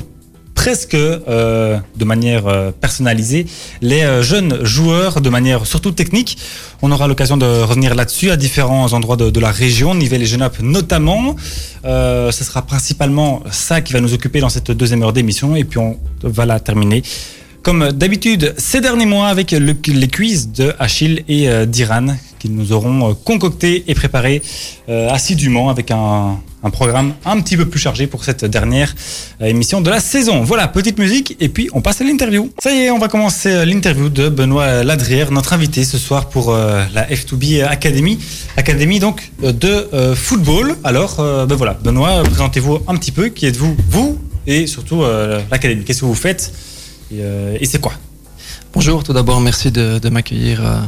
[0.59, 3.45] presque euh, de manière euh, personnalisée
[3.81, 6.37] les euh, jeunes joueurs de manière surtout technique.
[6.81, 10.59] On aura l'occasion de revenir là-dessus à différents endroits de, la région, Nivelles et Genappe
[10.59, 11.37] notamment.
[11.85, 15.79] Ce sera principalement ça qui va nous occuper dans cette deuxième heure d'émission et puis
[15.79, 17.03] on va la terminer
[17.63, 22.07] comme d'habitude ces derniers mois avec le- les quiz de Achille et d'Iran
[22.39, 24.41] qu'ils nous auront concocté et préparé
[24.87, 28.93] assidûment avec un, un programme un petit peu plus chargé pour cette dernière
[29.41, 30.43] euh, émission de la saison.
[30.43, 32.51] Voilà, petite musique et puis on passe à l'interview.
[32.61, 36.29] Ça y est, on va commencer euh, l'interview de Benoît Ladrière, notre invité ce soir
[36.29, 38.19] pour euh, la F2B Academy.
[38.57, 40.75] Académie donc euh, de euh, football.
[40.83, 43.29] Alors, euh, ben voilà, Benoît, présentez-vous un petit peu.
[43.29, 44.19] Qui êtes-vous, vous?
[44.47, 46.51] Et surtout euh, l'académie Qu'est-ce que vous faites?
[47.11, 47.93] Et, euh, c'est quoi?
[48.73, 50.79] Bonjour, tout d'abord merci de, m'accueillir euh, euh,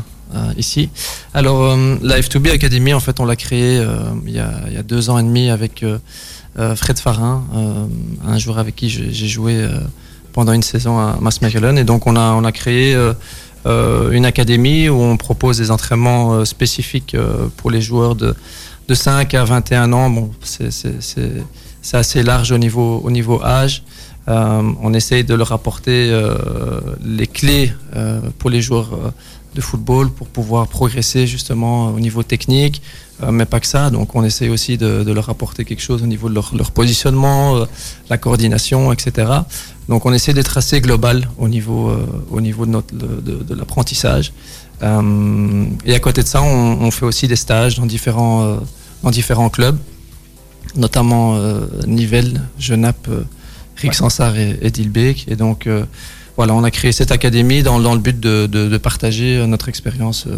[0.58, 0.90] ici.
[1.34, 5.10] Alors euh, la F2B Academy, en fait, on l'a créée euh, il, y a, deux
[5.10, 5.98] ans et demi avec euh,
[6.60, 7.86] euh, Fred Farin, euh,
[8.28, 9.70] un joueur avec qui j'ai joué euh,
[10.34, 11.78] pendant une saison à Maasmechelen.
[11.78, 13.14] Et donc on a, on a créé euh,
[13.66, 18.36] euh, une académie où on propose des entraînements euh, spécifiques euh, pour les joueurs de,
[18.88, 20.10] de 5 à 21 ans.
[20.10, 20.70] Bon, c'est-
[21.94, 23.84] assez large au niveau, au niveau âge.
[24.28, 26.36] Euh, on essaye de leur apporter euh,
[27.04, 29.10] les clés euh, pour les joueurs euh,
[29.56, 32.82] de football pour pouvoir progresser justement au niveau technique,
[33.22, 33.90] euh, mais pas que ça.
[33.90, 37.66] Donc on essaye aussi de, leur apporter quelque chose au niveau de leur, positionnement, euh,
[38.10, 39.32] la coordination, etc.
[39.90, 44.34] Donc on essaie d'être assez global au niveau, euh, au niveau de, notre, de, l'apprentissage.
[44.82, 48.58] Et à côté de ça, on, fait aussi des stages dans différents,
[49.04, 49.78] dans différents clubs,
[50.76, 51.40] notamment
[51.86, 53.24] Nivelles, Genappe, euh,
[53.76, 55.28] Rixensart et, et Dilbeek.
[55.28, 55.68] Et donc,
[56.42, 59.46] voilà, on a créé cette académie dans, dans le but de, de- de partager euh,
[59.48, 60.38] notre expérience euh,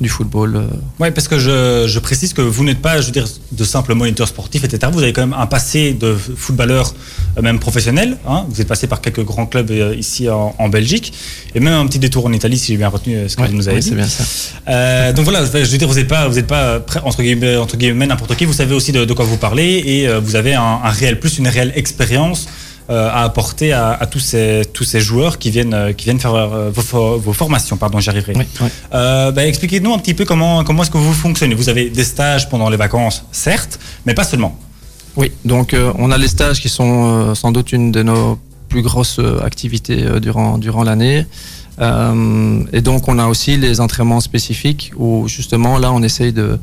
[0.00, 0.56] du football.
[0.56, 0.66] euh.
[0.98, 3.94] Ouais, parce que je, je précise que vous n'êtes pas, je veux dire, de simple
[3.94, 4.90] moniteur sportif, etc.
[4.92, 6.94] Vous avez quand même un passé de footballeur,
[7.40, 8.18] même professionnel.
[8.28, 8.44] hein.
[8.50, 11.12] Vous êtes passé par quelques grands clubs ici en, en Belgique,
[11.54, 13.54] et même un petit détour en Italie, si j'ai bien retenu ce que Ouais, vous
[13.56, 13.88] nous avez ouais, dit.
[13.90, 14.24] c'est bien ça.
[14.68, 17.76] Euh, donc voilà, je veux dire, vous n'êtes pas, vous êtes pas entre guillemets, entre
[17.76, 18.44] guillemets n'importe qui.
[18.44, 21.38] Vous savez aussi de, de quoi vous parlez et vous avez un, un réel plus,
[21.38, 22.48] une réelle expérience
[22.88, 26.34] à apporter à, à tous ces tous ces joueurs qui viennent euh, qui viennent faire
[26.34, 27.76] euh, vos, for- vos formations.
[27.76, 28.34] Pardon, j'y arriverai.
[28.36, 28.68] Oui, oui.
[28.94, 31.54] Euh, bah, Expliquez-nous un petit peu comment comment est-ce que vous fonctionnez.
[31.54, 34.58] Vous avez des stages pendant les vacances, certes, mais pas seulement.
[35.16, 38.38] Oui, donc euh, on a les stages qui sont euh, sans doute une de nos
[38.68, 41.24] plus grosses euh, activités euh, durant, durant l'année.
[41.80, 46.58] Euh, et donc on a aussi les entraînements spécifiques où justement là on essaye de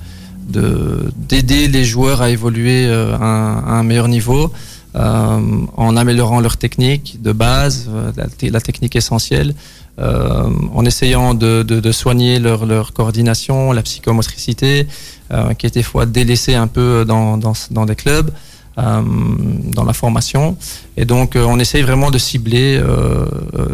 [0.47, 4.51] de- d'aider les joueurs à évoluer euh, à, un, à un meilleur niveau
[4.95, 5.39] euh,
[5.77, 9.53] en améliorant leur technique de base, euh, la, te- la technique essentielle,
[9.99, 14.87] euh, en essayant de, de- de soigner leur, leur coordination, la psychomotricité,
[15.31, 18.31] euh, qui est des fois délaissée un peu dans, dans, dans des clubs, euh,
[18.77, 20.57] dans la formation.
[20.97, 23.67] Et donc, euh, on essaye vraiment de cibler euh, euh,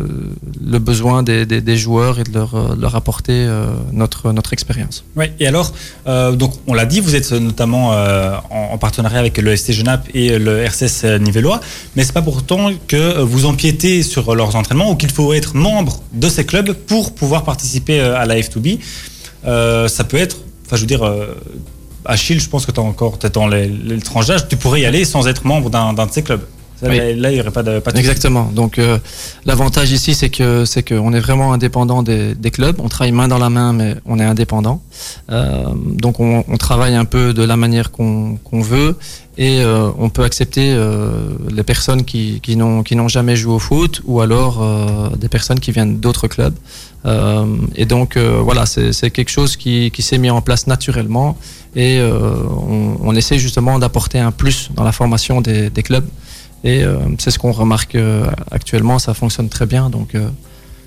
[0.61, 5.03] le besoin des, joueurs et de leur, euh, leur apporter euh, notre, notre expérience.
[5.15, 5.33] Ouais.
[5.39, 5.73] Et alors,
[6.07, 9.73] euh, donc on l'a dit, vous êtes notamment euh, en, en partenariat avec le ST
[9.73, 11.59] Genappe et le RCS Nivellois,
[11.95, 16.01] mais c'est pas pourtant que vous empiétez sur leurs entraînements ou qu'il faut être membre
[16.13, 18.79] de ces clubs pour pouvoir participer euh, à la F2B.
[19.45, 21.35] Euh, ça peut être, enfin je veux dire, euh,
[22.09, 23.45] Achille, je pense que tu as encore, t'es dans
[24.25, 26.43] d'âge, tu pourrais y aller sans être membre d'un de ces clubs.
[26.81, 26.97] Ça, Oui.
[27.15, 27.97] Là, il n'y aurait pas de, pas de.
[27.97, 28.49] Exactement.
[28.53, 28.97] Donc euh,
[29.45, 32.77] l'avantage ici, c'est que c'est qu'on est vraiment indépendant des, des clubs.
[32.79, 34.81] On travaille main dans la main, mais on est indépendant.
[35.31, 38.97] Euh, donc on, on travaille un peu de la manière qu'on qu'on veut
[39.37, 43.53] et euh, on peut accepter euh, les personnes qui, qui n'ont qui n'ont jamais joué
[43.53, 46.55] au foot ou alors euh, des personnes qui viennent d'autres clubs.
[47.05, 50.67] Euh, et donc euh, voilà, c'est c'est quelque chose qui, qui s'est mis en place
[50.67, 51.37] naturellement
[51.75, 56.05] et euh, on, on essaie justement d'apporter un plus dans la formation des, des clubs.
[56.63, 59.89] Et euh, c'est ce qu'on remarque euh, actuellement, ça fonctionne très bien.
[59.89, 60.29] Donc, euh,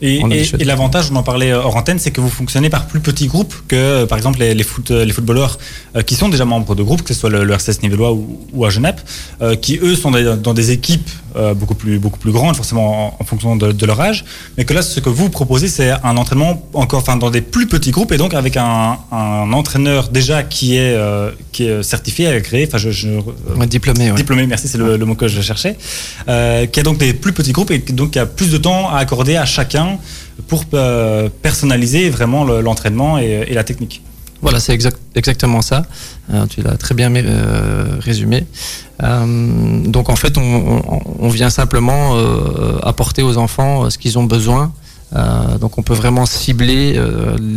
[0.04, 0.20] Et,
[0.64, 3.76] l'avantage, on en parlait hors antenne, c'est que vous fonctionnez par plus petits groupes que,
[3.76, 5.58] euh, par exemple, les, les, foot- les footballeurs
[5.96, 8.40] euh, qui sont déjà membres de groupes, que ce soit le, le RCS Nivellois ou,
[8.52, 8.70] ou à
[9.40, 13.22] euh, qui eux sont dans des équipes euh, beaucoup plus beaucoup plus grandes, forcément en,
[13.22, 14.24] en fonction de, de leur âge.
[14.58, 17.66] Mais que là, ce que vous proposez, c'est un entraînement encore, enfin, dans des plus
[17.68, 22.26] petits groupes et donc avec un, un entraîneur déjà qui est euh, qui est certifié,
[22.26, 22.66] agréé.
[22.66, 23.08] Enfin, je, je
[23.56, 24.16] Ouais, diplômé, ouais.
[24.16, 25.76] diplômé, merci, c'est le, le mot que je cherchais,
[26.28, 28.88] euh, qui a donc des plus petits groupes et donc qui a plus de temps
[28.90, 29.91] à accorder à chacun
[30.48, 34.02] pour euh, personnaliser vraiment le- l'entraînement et, la technique.
[34.40, 35.85] Voilà, c'est exact- exactement ça.
[36.33, 38.44] Euh, tu l'as très bien euh, résumé.
[39.00, 42.16] Donc en fait, on, vient simplement
[42.85, 44.72] apporter aux enfants ce qu'ils ont besoin.
[45.61, 47.00] Donc on peut vraiment cibler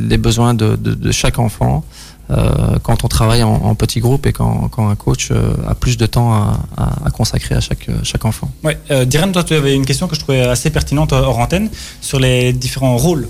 [0.10, 1.84] les besoins de chaque enfant
[2.32, 5.76] euh, quand on travaille en, en petit groupe et quand, quand un coach euh, a
[5.76, 8.50] plus de temps à, à- à consacrer à chaque, chaque enfant.
[8.64, 11.38] Ouais, euh, Diren, toi, tu avais une question que je trouvais assez pertinente euh, hors
[11.40, 11.70] antenne
[12.02, 13.28] sur les différents rôles,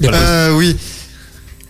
[0.00, 0.18] Voilà.
[0.18, 0.76] Euh, oui.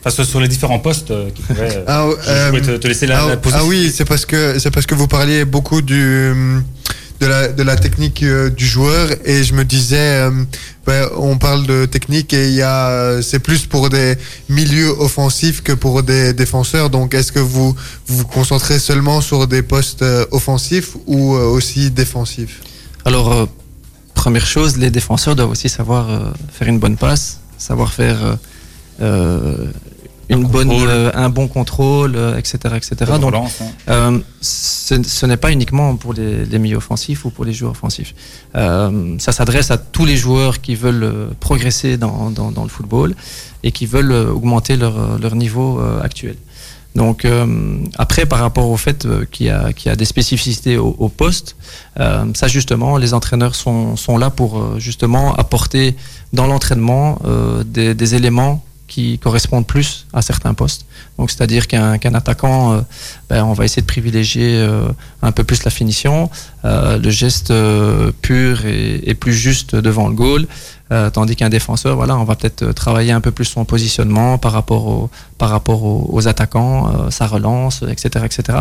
[0.01, 1.77] enfin sur, sur les différents postes euh, qui pourraient.
[1.77, 3.65] euh, Ah, je euh, te, te laisser la, ah, la position.
[3.65, 6.33] ah oui, c'est parce que c'est parce que vous parliez beaucoup du
[7.21, 10.31] de la technique euh, du joueur et je me disais euh,
[10.87, 14.17] ben, on parle de technique et il y a euh, c'est plus pour des
[14.49, 16.91] milieux offensifs que pour des défenseurs.
[16.91, 17.75] Donc est-ce que vous
[18.07, 22.61] vous vous concentrez seulement sur des postes offensifs ou aussi défensifs?
[23.05, 23.49] Alors,
[24.15, 28.39] première chose, les défenseurs doivent aussi savoir faire une bonne passe, savoir faire
[30.29, 32.97] une bonne, euh, un bon contrôle, euh, etc., etc.
[33.07, 33.67] Pour Donc, relance, hein.
[33.89, 37.73] euh, ce, ce n'est pas uniquement pour les, les milieux offensifs ou pour les joueurs
[37.73, 38.15] offensifs.
[38.57, 42.69] Euh, ça s'adresse à tous les joueurs qui veulent euh, progresser dans, dans, dans le
[42.69, 43.15] football
[43.63, 46.37] et qui veulent euh, augmenter leur, euh, leur niveau euh, actuel.
[46.97, 50.07] Donc euh, après, par rapport au fait euh, qu'il y, a- qu'il y a des
[50.07, 51.55] spécificités au, au poste,
[52.01, 55.95] euh, ça justement, les entraîneurs sont, sont là pour euh, justement apporter
[56.33, 60.87] dans l'entraînement euh, des, des éléments qui correspondent plus à certains postes.
[61.19, 62.81] Donc c'est-à-dire qu'un qu'un attaquant, euh,
[63.29, 64.89] ben, on va essayer de privilégier euh,
[65.23, 66.31] un peu plus la finition,
[66.65, 70.47] euh, le geste euh, pur et, et plus juste devant le goal,
[70.93, 74.53] euh, tandis qu'un défenseur, voilà, on va peut-être travailler un peu plus son positionnement par
[74.53, 78.59] rapport, par rapport aux, aux attaquants, sa relance, etc., etc.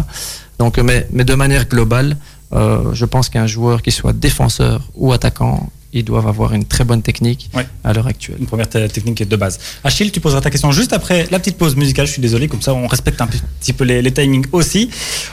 [0.58, 2.18] Donc, mais, mais de manière globale,
[2.52, 7.02] je pense qu'un joueur qui soit défenseur ou attaquant, ils doivent avoir une très bonne
[7.02, 7.66] technique Ouais.
[7.84, 8.38] à l'heure actuelle.
[8.40, 9.60] Une première te- technique de base.
[9.84, 12.06] Achille, tu poseras ta question juste après la petite pause musicale.
[12.06, 14.90] Je suis désolé, comme ça on respecte un petit peu les, les timings aussi.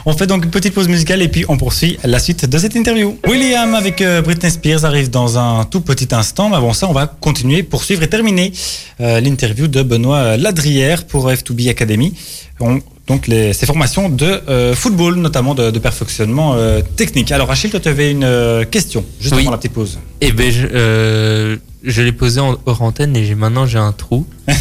[0.07, 2.75] On fait donc une petite pause musicale et puis on poursuit la suite de cette
[2.77, 3.19] interview.
[3.27, 6.49] William avec euh, Britney Spears arrive dans un tout petit instant.
[6.49, 8.53] Mais avant ça, on va continuer, poursuivre et terminer
[9.01, 12.15] euh, l'interview de Benoît Ladrière pour F2B Academy.
[12.61, 12.81] On-
[13.13, 17.31] donc les, ces formations de euh, football, notamment de, de perfectionnement euh, technique.
[17.31, 19.43] Alors Achille, toi tu avais une euh, question juste Oui.
[19.43, 19.99] avant la petite pause.
[20.23, 24.25] Eh ben, je, je l'ai posé en hors antenne et maintenant j'ai un trou.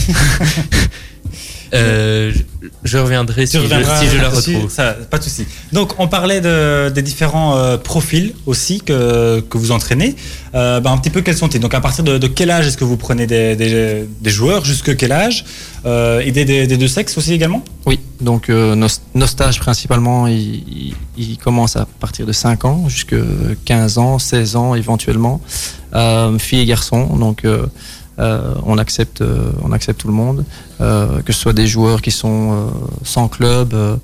[1.73, 2.31] Euh,
[2.83, 4.69] je, reviendrai si je, si je la retrouve.
[4.69, 5.45] ça, pas de souci.
[5.71, 10.15] Donc, on parlait de, des différents euh, profils aussi que, que vous entraînez.
[10.53, 11.61] Euh, bah, un petit peu quels sont-ils?
[11.61, 14.65] Donc, à partir de, de quel âge est-ce que vous prenez des, des, des joueurs?
[14.65, 15.45] Jusque quel âge?
[15.85, 17.63] Euh, Et des, des, des deux sexes aussi également?
[17.85, 22.65] Oui, donc euh, nos, nos stages principalement, ils, ils- ils commencent à partir de 5
[22.65, 23.15] ans jusqu'à
[23.65, 25.41] 15 ans, 16 ans éventuellement,
[25.95, 27.05] euh, filles et garçons.
[27.17, 27.45] Donc
[28.65, 30.45] on, accepte, euh, on accepte tout le monde,
[30.79, 32.67] euh, que ce soit des joueurs qui sont euh,
[33.03, 33.95] sans club euh,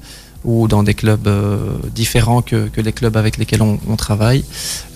[0.44, 1.58] ou dans des clubs euh,
[1.94, 4.46] différents que, que les clubs avec lesquels on, on travaille.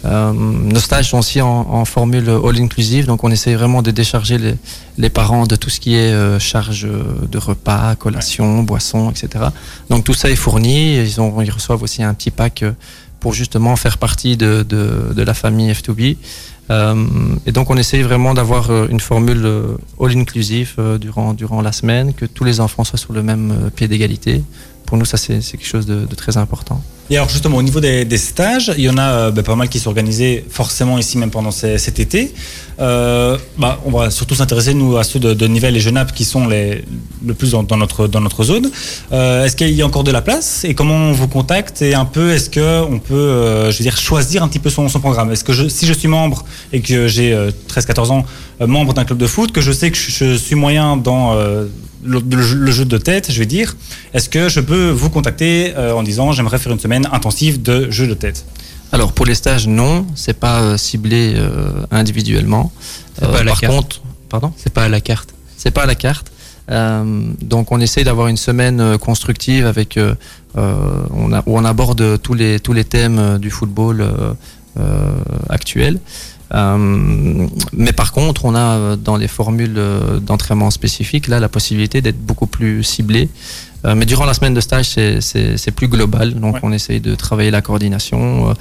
[0.06, 4.38] Euh, nos stages sont aussi en, en formule all-inclusive, donc on essaie vraiment de décharger
[4.38, 4.56] les,
[4.98, 9.46] les parents de tout ce qui est euh, charge euh, de repas, collation, boissons, etc.
[9.90, 10.96] Donc tout ça est fourni.
[10.96, 12.72] Ils, ont, ils reçoivent aussi un petit pack euh,
[13.20, 16.18] pour justement faire partie de, de, de la famille F2B.
[16.72, 16.96] Euh,
[17.46, 22.14] et donc on essaye vraiment d'avoir euh, une formule euh, all-inclusive durant, durant la semaine,
[22.14, 24.44] que tous les enfants soient sur le même pied d'égalité.
[24.86, 26.82] Pour nous, ça c'est c'est quelque chose de, de très important.
[27.10, 29.68] Et alors justement au niveau des, stages, il y en a euh, bah, pas mal
[29.68, 32.34] qui sont organisés forcément ici même pendant cet été.
[32.80, 36.24] Euh, bah, on va surtout s'intéresser nous à ceux de, de Nivelles et Genappe qui
[36.24, 36.86] sont les,
[37.26, 38.72] le plus dans, notre, dans notre zone.
[39.12, 41.94] Euh, est-ce qu'il y a encore de la place et comment on vous contacte et
[41.94, 45.00] un peu est-ce que on peut je veux dire choisir un petit peu son, son
[45.00, 45.32] programme?
[45.32, 48.26] Est-ce que si je suis membre et que j'ai euh, 13-14 ans
[48.66, 51.72] membre d'un club de foot, que je sais que je, suis moyen dans le,
[52.06, 53.76] le jeu- de tête, je vais dire,
[54.14, 58.08] est-ce que je peux vous contacter en disant j'aimerais faire une semaine intensive de jeu
[58.08, 58.46] de tête
[58.92, 62.72] Alors pour les stages, non, c'est pas euh, ciblé euh, individuellement.
[63.20, 63.74] Pas à la par carte.
[63.74, 65.30] contre, pardon, C'est pas à la carte.
[65.58, 66.28] c'est pas à la carte.
[66.70, 67.04] Euh,
[67.42, 70.14] donc on essaye d'avoir une semaine euh, constructive avec euh,
[70.58, 70.76] euh,
[71.12, 74.34] on a, où on aborde tous les tous les thèmes euh, du football euh,
[74.80, 75.12] euh,
[75.50, 76.00] actuel.
[76.54, 81.48] Euh, mais par contre, on a euh, dans les formules euh, d'entraînement spécifiques là la
[81.50, 83.30] possibilité d'être beaucoup plus ciblé.
[83.96, 86.36] Mais durant la semaine de stage, c'est- plus global.
[86.36, 86.60] Donc, Ouais.
[86.62, 88.54] on essaye de travailler la coordination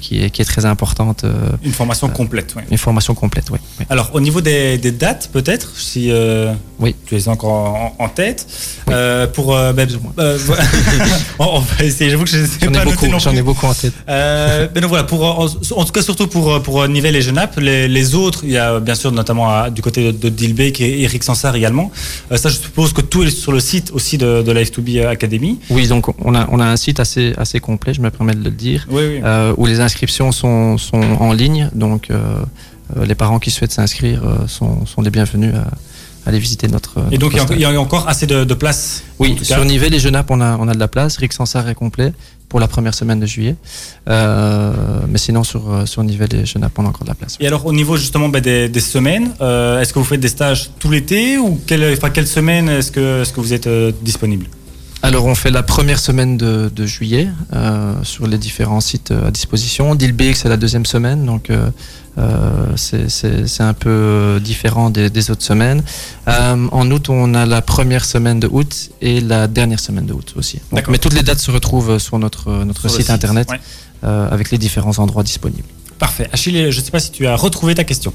[0.00, 1.24] qui, est, qui est très importante.
[1.24, 1.32] euh,
[1.64, 2.64] Une formation complète, ouais.
[2.70, 3.58] une formation complète, oui.
[3.78, 3.86] oui.
[3.90, 6.94] Alors, au niveau des, des dates, peut-être, si euh, Oui.
[7.06, 8.46] tu les as encore en, en tête,
[8.86, 8.94] Oui.
[8.96, 9.56] euh, pour.
[9.56, 9.88] euh, ben,
[10.18, 10.38] euh,
[11.38, 12.10] on, va essayer.
[12.10, 13.92] J'avoue que je ne sais pas j'en ai beaucoup en tête.
[14.08, 17.58] Euh, mais donc voilà, pour, en, en tout cas surtout pour, pour Nivelles et Genappe,
[17.58, 20.80] les, les autres, il y a bien sûr notamment à- du côté de, de Dilbeek
[20.80, 21.90] et Eric Sansard également.
[22.32, 25.06] Euh, ça, je suppose que tout est sur le site aussi de, de la F2B
[25.06, 25.58] Academy.
[25.70, 28.44] Oui, donc on a, on a un site assez, assez complet, je me permets de
[28.44, 29.20] le dire, Oui, oui.
[29.24, 31.70] euh, où les inscriptions sont, sont en ligne.
[31.74, 32.16] Donc euh,
[32.96, 35.68] euh, les parents qui souhaitent s'inscrire euh, sont, sont les bienvenus à,
[36.28, 37.02] aller visiter notre.
[37.10, 39.02] et donc il y, a, y encore assez de, de place.
[39.18, 41.16] Oui, sur Nivelles et Genappe, on a, on a de la place.
[41.16, 42.12] Rick Sansard est complet
[42.50, 43.56] pour la première semaine de juillet.
[44.08, 44.72] Euh,
[45.08, 47.38] mais sinon, sur, sur Nivelles et Genappe, on a encore de la place.
[47.40, 50.28] Et alors au niveau justement ben, des, des semaines, euh, est-ce que vous faites des
[50.28, 53.92] stages tout l'été ou quelle, enfin, quelle semaine est-ce que, est-ce que vous êtes euh,
[54.02, 54.46] disponible?
[55.10, 59.26] Alors, on fait la première semaine de, de juillet euh, sur les différents sites euh,
[59.26, 59.96] à disposition.
[59.96, 61.68] Dilbeek, c'est la deuxième semaine, donc euh,
[62.76, 65.82] c'est- un peu différent des, des autres semaines.
[66.28, 70.12] Euh, en août, on a la première semaine de août et la dernière semaine de
[70.12, 70.60] août aussi.
[70.72, 73.58] Donc, mais toutes les dates se retrouvent sur notre, notre Sur site, internet ouais.
[74.04, 75.66] avec les différents endroits disponibles.
[75.98, 76.28] Parfait.
[76.32, 78.14] Achille, je ne sais pas si tu as retrouvé ta question.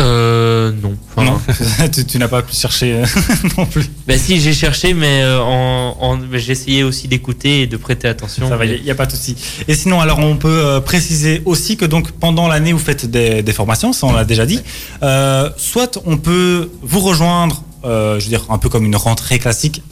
[0.00, 0.96] Euh, non.
[1.14, 1.40] Enfin, non,
[1.92, 3.06] tu, tu n'as pas pu chercher euh,
[3.58, 3.84] non plus.
[4.06, 8.48] Ben si, j'ai cherché, mais euh, en, j'ai essayé aussi d'écouter et de prêter attention.
[8.48, 9.36] Ça va, mais- il n'y a, pas de souci.
[9.68, 13.42] Et sinon, alors on peut euh, préciser aussi que donc pendant l'année vous faites des,
[13.42, 14.60] des formations, ça on l'a déjà dit.
[15.02, 19.38] Euh, soit on peut vous rejoindre, euh, je veux dire un peu comme une rentrée
[19.38, 19.82] classique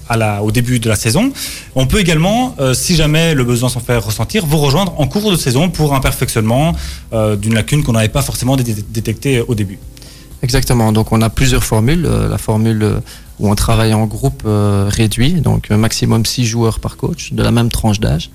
[0.42, 1.32] au début de la saison.
[1.74, 5.30] On peut également, euh, si jamais le besoin s'en fait ressentir, vous rejoindre en cours
[5.30, 6.74] de saison pour un perfectionnement
[7.12, 9.78] euh, d'une lacune qu'on n'avait pas forcément dé- détectée au début.
[10.42, 10.92] Exactement.
[10.92, 12.02] Donc on a plusieurs formules.
[12.02, 13.00] La formule
[13.40, 17.70] où on travaille en groupe réduit, donc maximum 6 joueurs par coach, de la même
[17.70, 18.30] tranche d'âge.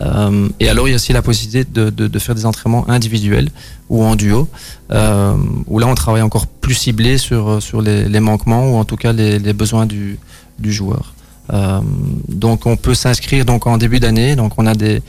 [0.00, 3.50] Euh, et alors il y a aussi la possibilité de, faire des entraînements individuels
[3.88, 4.48] ou en duo,
[4.92, 5.36] euh,
[5.66, 9.52] où là on travaille encore plus ciblé sur, les, manquements ou en tout cas les,
[9.52, 10.18] besoins du,
[10.62, 11.14] joueur.
[11.52, 11.80] Euh,
[12.28, 14.36] donc on peut s'inscrire donc en début d'année.
[14.36, 15.02] Donc on a des,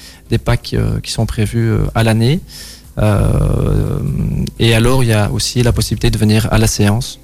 [0.44, 2.40] packs qui sont prévus à l'année.
[4.60, 7.20] Et alors, il y a aussi la possibilité de venir à la séance.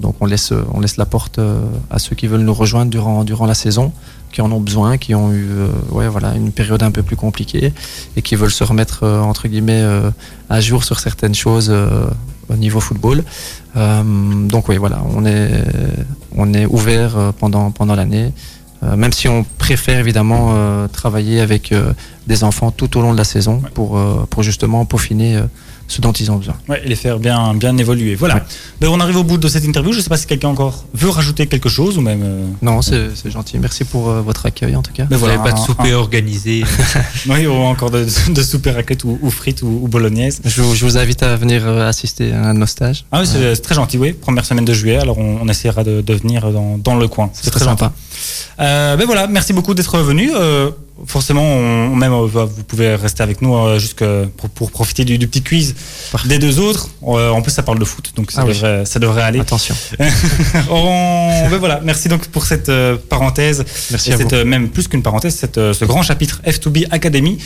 [0.00, 1.40] Donc, on laisse, on laisse la porte
[1.90, 3.92] à ceux qui veulent nous rejoindre durant, durant la saison,
[4.32, 7.16] qui en ont besoin, qui ont eu euh, ouais, voilà, une période un peu plus
[7.16, 7.72] compliquée
[8.16, 10.10] et qui veulent se remettre, euh, entre guillemets, euh,
[10.48, 11.72] à jour sur certaines choses
[12.48, 13.24] au niveau football.
[13.74, 15.64] Donc, oui, voilà, on est,
[16.36, 18.32] on est ouvert pendant, pendant l'année.
[18.82, 21.72] Même si on préfère évidemment travailler avec
[22.26, 25.40] des enfants tout au long de la saison pour, pour justement peaufiner
[25.92, 26.54] ce dont ils ont besoin.
[26.68, 28.14] Ouais, et les faire bien, bien évoluer.
[28.14, 28.36] Voilà.
[28.36, 28.42] Ouais.
[28.80, 29.92] Ben, on arrive au bout de cette interview.
[29.92, 32.22] Je ne sais pas si quelqu'un encore veut rajouter quelque chose ou même.
[32.24, 33.58] euh, Non, c'est c'est gentil.
[33.58, 35.04] Merci pour euh, votre accueil en tout cas.
[35.04, 36.64] Ben Vous voilà, n'avez pas de un- souper organisé.
[37.28, 38.04] Oui, ou encore de,
[38.38, 40.40] de souper raclette ou, ou frites ou, ou bolognaise.
[40.44, 43.04] Je, vous- je vous invite à venir euh, assister à un de nos stages.
[43.12, 44.12] Ah oui, c'est c'est très gentil, oui.
[44.12, 47.30] Première semaine de juillet, alors on, on essaiera de, de venir dans, dans le coin.
[47.32, 47.92] C'est très sympa.
[48.60, 50.30] Euh, ben voilà, merci beaucoup d'être venu.
[50.34, 50.70] Euh,
[51.06, 54.04] forcément, on, même euh, vous pouvez rester avec nous euh, jusque
[54.36, 55.74] pour, pour profiter du, du petit quiz
[56.12, 56.28] Parfait.
[56.28, 56.88] des deux autres.
[57.02, 58.54] En plus, ça parle de foot, donc ça, Ah oui.
[58.54, 59.40] devrait, ça devrait aller.
[59.40, 59.74] Attention.
[60.70, 62.70] On- ben voilà, merci donc pour cette
[63.08, 63.64] parenthèse.
[63.90, 64.22] Merci et à vous.
[64.28, 67.38] cette, même plus qu'une parenthèse, cette, ce grand chapitre F2B Academy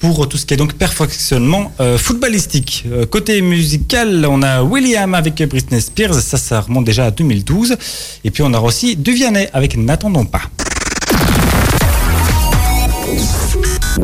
[0.00, 2.84] pour tout ce qui est donc perfectionnement euh, footballistique.
[2.90, 7.76] Euh, côté musical, on a William avec Britney Spears, ça, ça remonte déjà à 2012.
[8.24, 10.42] Et puis on a aussi Duvianney avec N'attendons pas.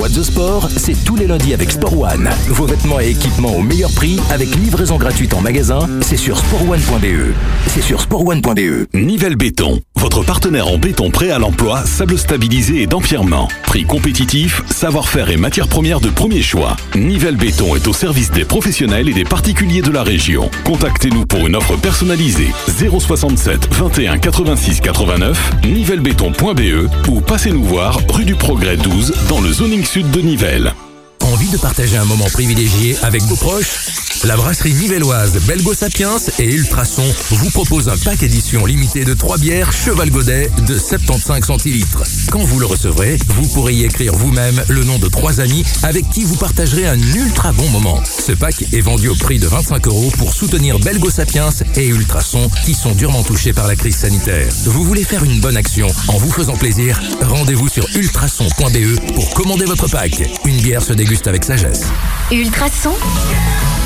[0.08, 2.30] The Sport, c'est tous les lundis avec Sport One.
[2.48, 7.34] Vos vêtements et équipements au meilleur prix avec livraison gratuite en magasin, c'est sur sportone.be.
[7.66, 8.86] C'est sur sportone.be.
[8.94, 13.48] Nivelle Béton, votre partenaire en béton prêt à l'emploi, sable stabilisé et d'empierrement.
[13.64, 16.76] Prix compétitif, savoir-faire et matières premières de premier choix.
[16.94, 20.48] Nivelle Béton est au service des professionnels et des particuliers de la région.
[20.64, 28.36] Contactez-nous pour une offre personnalisée 067 21 86 89 nivellebéton.be ou passez-nous voir rue du
[28.36, 30.85] Progrès 12 dans le zoning sud de Nivelles.
[31.22, 33.78] Envie de partager un moment privilégié avec vos proches?
[34.24, 39.36] La brasserie nivelloise Belgo Sapiens et Ultrason vous propose un pack édition limité de 3
[39.38, 42.02] bières Cheval Godet de 75 centilitres.
[42.30, 46.08] Quand vous le recevrez, vous pourrez y écrire vous-même le nom de trois amis avec
[46.10, 48.00] qui vous partagerez un ultra bon moment.
[48.04, 52.50] Ce pack est vendu au prix de 25 euros pour soutenir Belgo Sapiens et Ultrason
[52.64, 54.48] qui sont durement touchés par la crise sanitaire.
[54.64, 57.00] Vous voulez faire une bonne action en vous faisant plaisir?
[57.20, 60.22] Rendez-vous sur ultrason.be pour commander votre pack.
[60.46, 61.84] Une bière se déguste avec sagesse.
[62.32, 62.90] Ultrason.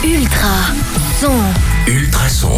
[0.02, 0.48] Ultra
[1.20, 1.30] son.
[1.86, 2.48] Ultrason.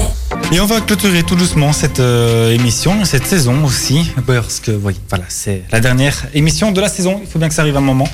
[0.53, 4.95] Et on va clôturer tout doucement cette euh, émission, cette saison aussi, parce que oui,
[5.09, 7.19] voilà, c'est la dernière émission de la saison.
[7.25, 8.09] Il faut bien que ça arrive un moment.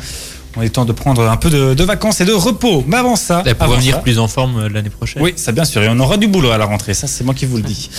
[0.57, 2.83] On est temps de prendre un peu de, de vacances et de repos.
[2.87, 5.23] Mais avant ça, Et pour avant revenir ça- plus en forme euh, l'année prochaine.
[5.23, 5.83] Oui, ça bien sûr.
[5.83, 6.95] Et on aura du boulot à la rentrée.
[6.95, 7.91] Ça, c'est moi qui vous le dis.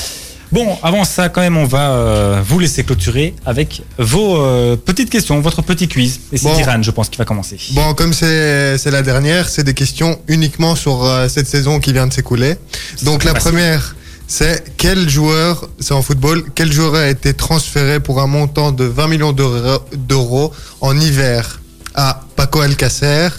[0.52, 5.10] Bon, avant ça, quand même, on va euh, vous laisser clôturer avec vos euh, petites
[5.12, 6.20] questions, votre petit quiz.
[6.32, 6.56] Et c'est Bon.
[6.56, 7.58] Diran, je pense, qui va commencer.
[7.72, 12.08] Bon, comme c'est la dernière, c'est des questions uniquement sur euh, cette saison qui vient
[12.08, 12.56] de s'écouler.
[13.04, 13.52] Donc la facile.
[13.52, 13.96] première,
[14.28, 18.86] c'est quel joueur, c'est en football, quel joueur a été transféré pour un montant de
[18.86, 21.60] 20 millions d'euro- d'euros en hiver
[21.94, 22.22] A.
[22.36, 23.30] Paco Alcacer,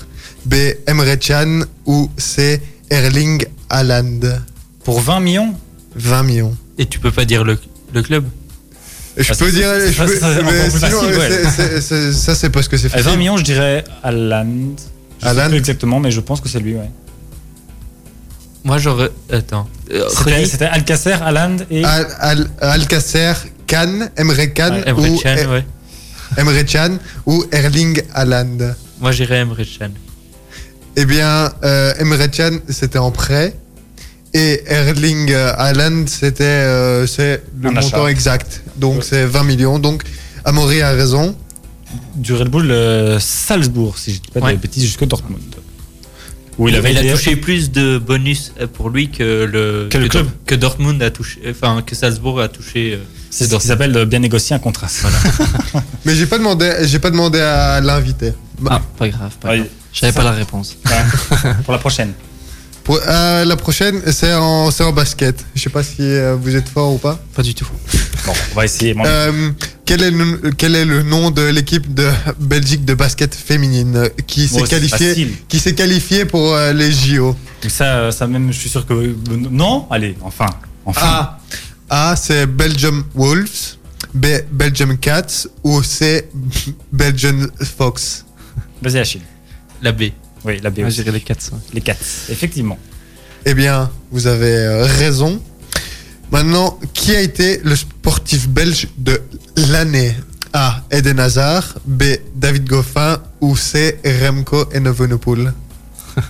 [0.47, 0.55] B.
[0.87, 2.61] Emre Can ou C.
[2.89, 4.21] Erling Haaland?
[4.85, 5.55] Pour 20 millions?
[5.97, 6.57] 20 millions.
[6.81, 7.57] Et tu peux pas dire le,
[7.95, 8.25] le club
[9.17, 10.29] Je Ah, peux dire, ça, je ça, peux- ça,
[12.35, 13.19] c'est facile, parce que c'est À 20 facile.
[13.19, 14.75] millions, je dirais Haaland.
[14.77, 16.91] Je sais Haaland plus exactement, mais je pense que c'est lui, ouais.
[18.65, 19.11] Moi j'aurais.
[19.31, 19.69] Attends.
[19.91, 20.09] Euh,
[20.47, 21.85] C'était Alcacer, Haaland et.
[21.85, 23.33] Al, Al- Alcacer,
[23.67, 25.65] Can, Emre Can Ouais, Emre ou Can, E- ouais.
[26.37, 28.75] Emre Can ou Erling Haaland.
[29.01, 29.91] Moi j'irais Emre Can.
[30.97, 33.55] Eh bien, euh, Emre Can, c'était en prêt.
[34.33, 38.11] Et Erling Haaland, c'était euh, c'est le Un montant achat.
[38.11, 38.63] exact.
[38.77, 39.03] Donc, Ouais.
[39.03, 39.79] c'est 20 millions.
[39.79, 40.03] Donc,
[40.45, 41.35] Amaury a raison.
[42.15, 44.53] du Red Bull euh, Salzbourg, si je dis pas Ouais.
[44.53, 45.41] de bêtises, jusqu'à Dortmund.
[46.59, 49.89] Où il avait il a été- touché plus de bonus euh, pour lui que le,
[49.91, 50.27] Que le club.
[50.27, 52.95] Dor- que Dortmund a touché, enfin que Salzbourg a touché.
[52.95, 52.99] euh,
[53.31, 54.87] C'est ce qui s'appelle bien négocier un contrat.
[56.05, 58.33] Mais j'ai pas demandé, j'ai pas demandé à l'inviter.
[58.61, 59.69] Bah, Ah, pas grave, pas Ouais, grave.
[59.93, 60.77] J'avais pas la réponse.
[60.87, 61.53] ouais.
[61.65, 62.13] Pour la prochaine.
[62.91, 65.45] Pour- euh, la prochaine, c'est en, c'est en basket.
[65.55, 67.21] Je sais pas si euh, vous êtes fort ou pas.
[67.37, 67.69] Pas du tout.
[68.27, 68.97] Bon, on va essayer.
[69.07, 69.51] Euh,
[69.85, 72.11] quel, est le, quel est le nom de l'équipe de
[72.41, 75.33] Belgique de basket féminine qui s'est bon, c'est qualifiée, facile.
[75.49, 77.37] qui s'est qualifiée pour euh, les JO
[77.69, 79.15] Ça, ça même, je suis sûr que.
[79.31, 79.87] Non?
[79.89, 80.47] Allez, enfin.
[80.85, 81.01] Enfin.
[81.07, 82.11] A.
[82.11, 83.77] A, c'est Belgium Wolves.
[84.13, 84.27] B.
[84.51, 85.47] Belgium Cats.
[85.63, 86.29] Ou C.
[86.93, 87.47] Belgian
[87.79, 88.25] Fox?
[88.83, 89.23] Vas-y, Achille.
[89.81, 90.11] La B.
[90.45, 90.79] Oui, la B.
[90.79, 90.99] Moi, aussi.
[90.99, 91.53] je dirais les 4.
[91.75, 91.99] Les 4.
[92.31, 92.79] Effectivement.
[93.45, 95.41] Eh bien, vous avez euh, raison.
[96.31, 99.21] Maintenant, qui a été le sportif belge de
[99.57, 100.15] l'année?
[100.53, 100.83] A.
[100.91, 101.79] Eden Hazard.
[101.87, 102.05] B.
[102.35, 103.21] David Goffin.
[103.41, 103.99] Ou C.
[104.05, 105.53] Remco Evenepoel?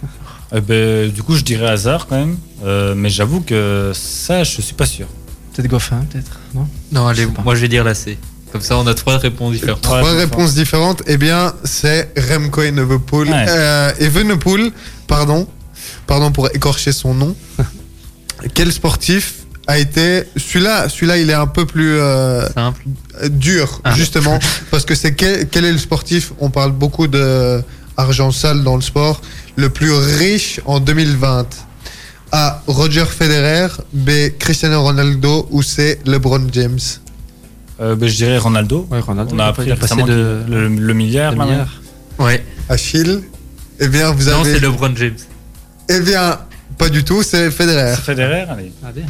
[0.53, 2.37] Euh, ben, du coup, je dirais hasard quand même.
[2.65, 5.07] Euh, mais j'avoue que ça, je suis pas sûr.
[5.55, 6.67] Peut-être Goffin, peut-être, non?
[6.93, 8.19] Non, allez, moi je vais dire la C.
[8.53, 9.81] Comme ça, on a trois réponses différentes.
[9.83, 11.03] Trois réponses différentes.
[11.07, 13.29] Eh bien, c'est Remco Evenepoel.
[13.29, 13.47] Ouais.
[13.49, 14.73] Euh, Evenepoel,
[15.07, 15.47] pardon.
[16.07, 17.37] Pardon pour écorcher son nom.
[18.55, 19.35] Quel sportif
[19.67, 20.25] a été.
[20.37, 22.83] Celui-là, celui-là, il est un peu plus euh, Simple.
[23.29, 23.95] dur, Ah.
[23.95, 24.39] justement.
[24.71, 27.63] parce que c'est quel, quel est le sportif On parle beaucoup de
[27.97, 29.21] argent sale dans le sport.
[29.57, 31.47] Le plus riche en 2020.
[32.33, 32.63] A.
[32.67, 33.69] Roger Federer.
[33.93, 34.11] B.
[34.39, 35.47] Cristiano Ronaldo.
[35.51, 36.01] Ou C.
[36.07, 36.79] LeBron James?
[37.81, 38.87] Euh, ben, je dirais Ronaldo.
[38.91, 39.35] Ouais, Ronaldo.
[39.35, 41.33] On a appris récemment de le, le milliard.
[41.33, 41.69] le là, milliard.
[42.19, 42.45] Ouais.
[42.69, 43.23] Achille.
[43.79, 44.53] Eh bien, vous Non, avez.
[44.55, 45.17] c'est LeBron James.
[45.89, 46.39] Eh bien,
[46.77, 47.95] pas du tout, c'est Federer.
[47.97, 48.73] C'est Federer, allez.
[48.85, 49.05] Ah, bien.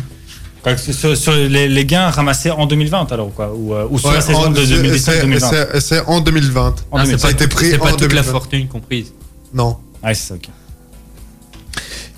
[0.76, 4.16] Sur, sur les, les gains ramassés en 2020 alors quoi Ou, euh, ou sur Ouais,
[4.16, 6.66] la saison en- de c'est- 2019-2020 c'est- C'est en 2020.
[6.90, 7.18] En Ah, c'est 2020.
[7.18, 8.30] Ça a été pris c'est pas en toute la 2020.
[8.30, 9.06] fortune comprise.
[9.54, 9.78] Non.
[10.02, 10.48] Ah, c'est ça, ok.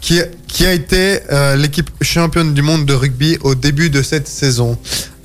[0.01, 4.27] Qui, qui a été euh, l'équipe championne du monde de rugby au début de cette
[4.27, 4.77] saison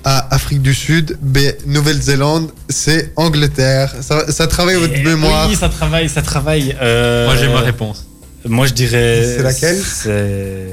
[0.10, 0.28] A.
[0.34, 1.18] Afrique du Sud.
[1.22, 1.40] B.
[1.66, 2.50] Nouvelle-Zélande.
[2.70, 3.12] C.
[3.18, 3.94] Angleterre.
[4.02, 5.50] Ça, ça travaille votre Et- mémoire.
[5.50, 6.76] Oui, ça travaille, ça travaille.
[6.82, 8.06] Euh, Moi j'ai ma réponse.
[8.46, 9.36] Moi je dirais.
[9.36, 10.68] C'est laquelle C'est.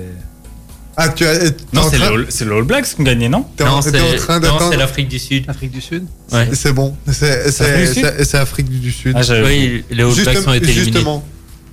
[0.96, 1.50] Ah, tu as.
[1.72, 3.44] Non, c'est train- le, All Blacks qui ont gagné, non?
[3.56, 5.44] T'es en, Non, c'est l'Afrique du Sud.
[5.48, 6.48] Afrique du Sud Ouais.
[6.52, 6.94] C'est bon.
[7.10, 9.14] C'est c'est- Afrique du Sud c'est- c'est Afrique du Sud.
[9.18, 10.84] Ah, j'avais- Oui, les All Blacks ont été éliminés.
[10.92, 11.24] justement.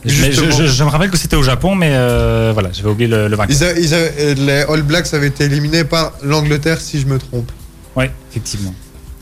[0.06, 3.08] Mais je, je- je me rappelle que c'était au Japon, mais euh, voilà, j'avais oublié
[3.08, 3.56] le, le vainqueur.
[3.56, 7.20] Ils a- ils a- les All Blacks avaient été éliminés par l'Angleterre, si je me
[7.20, 7.52] trompe.
[7.96, 8.74] Oui, effectivement.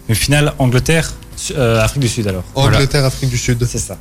[0.07, 1.11] Mais final, Angleterre,
[1.57, 2.43] euh, Afrique du Sud alors.
[2.55, 2.77] Voilà.
[2.77, 3.65] Angleterre, Afrique du Sud.
[3.69, 3.97] C'est ça.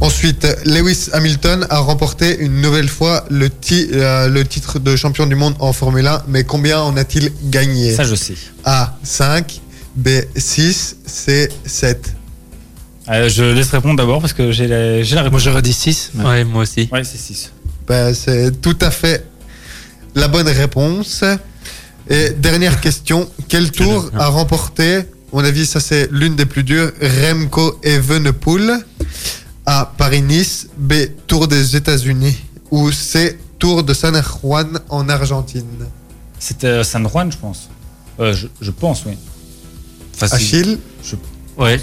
[0.00, 5.24] Ensuite, Lewis Hamilton a remporté une nouvelle fois le, ti- euh, le titre de champion
[5.26, 7.94] du monde en Formule 1, mais combien en a-t-il gagné?
[7.94, 8.34] Ça, je sais.
[8.64, 9.60] A 5,
[9.94, 12.12] B 6, C 7.
[13.10, 15.42] Euh, je laisse répondre d'abord parce que j'ai la, j'ai la Moi, réponse.
[15.42, 16.12] j'aurais dit 6.
[16.14, 16.24] Mais...
[16.24, 16.88] Ouais, moi aussi.
[16.90, 17.52] Ouais, c'est 6.
[17.86, 19.26] Ben, c'est tout à fait
[20.14, 21.22] la bonne réponse.
[22.08, 26.62] Et dernière question, quel tour a remporté, à mon avis ça c'est l'une des plus
[26.62, 28.78] dures, Remco Evenepoel
[29.66, 30.92] A Paris-Nice, B
[31.26, 32.36] Tour des États-Unis
[32.70, 35.64] ou C Tour de San Juan en Argentine?
[36.38, 37.68] C'était euh, San Juan, je pense.
[38.20, 39.12] Euh, je, je pense, oui.
[40.12, 40.78] Facile.
[41.00, 41.18] Achille,
[41.56, 41.80] Ouais.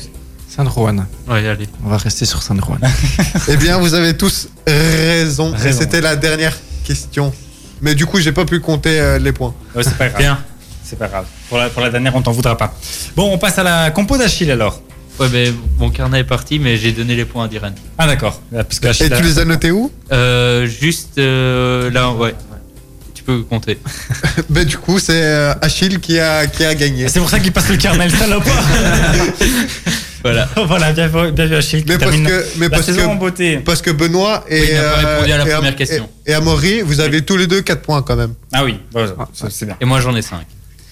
[0.54, 1.06] San Juan.
[1.30, 1.68] Ouais, allez.
[1.86, 2.80] On va rester sur San Juan.
[3.48, 5.54] Eh bien, vous avez tous raison.
[5.72, 7.34] C'était la dernière question.
[7.82, 9.54] Mais du coup, j'ai pas pu compter euh, les points.
[9.76, 10.22] Ouais, c'est pas grave.
[10.22, 10.40] Bien.
[10.84, 11.26] C'est pas grave.
[11.50, 12.74] Pour la, pour la dernière, on t'en voudra pas.
[13.16, 14.82] Bon, on passe à la compo d'Achille alors.
[15.20, 17.74] Ouais, ben, mon carnet est parti, mais j'ai donné les points à Diren.
[17.98, 18.42] Ah d'accord.
[18.52, 19.90] Parce que Et a- tu les as notés où?
[20.12, 22.36] Euh, juste euh, là, ouais.
[23.14, 23.80] Tu peux compter.
[24.50, 27.08] Ben du coup, c'est euh, Achille qui a qui a gagné.
[27.08, 28.64] C'est pour ça qu'il passe le carnet, le salopard.
[30.24, 30.48] Voilà.
[30.68, 31.84] voilà, bien vu, bien vu Achille.
[31.88, 33.58] Mais parce que mais la parce saison en que beauté.
[33.58, 36.10] parce que Benoît et Oui, il n'a pas euh, répondu à la et première question.
[36.26, 38.34] Et, et Amaury, vous avez tous les deux 4 points quand même.
[38.54, 38.78] Ah oui,
[39.34, 39.78] c'est bien.
[39.82, 40.40] Et moi, j'en ai 5.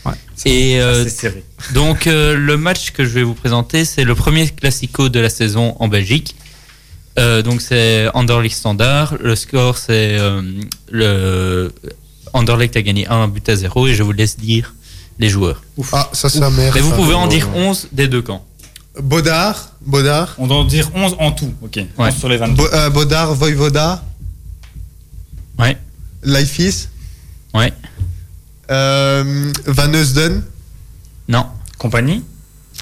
[0.06, 0.14] Ouais.
[0.46, 1.44] Et euh, C'est serré.
[1.74, 5.30] donc, euh, le match que je vais vous présenter, c'est le premier classico de la
[5.30, 6.36] saison en Belgique.
[7.18, 9.16] Euh, donc, c'est Anderlecht Standard.
[9.22, 10.42] Le score, c'est euh,
[10.90, 11.72] le
[12.34, 14.74] Anderlecht a gagné 1 but à 0 et je vous laisse dire
[15.20, 15.62] les joueurs.
[15.92, 16.72] Ah, ça c'est merde.
[16.76, 18.46] Mais vous pouvez en dire 11 des deux camps.
[19.02, 21.54] Baudard, Baudard, On doit en dire 11 en tout.
[21.62, 21.76] Ok.
[21.76, 21.88] Ouais.
[21.98, 22.56] 11 sur les 22.
[22.56, 24.04] Bo- euh, Baudard, Voivoda,
[25.58, 25.78] Ouais.
[26.24, 26.88] Leifis,
[27.54, 27.74] Ouais.
[28.72, 30.44] euh, Van Heusden,
[31.28, 31.46] Non.
[31.78, 32.24] Compagnie?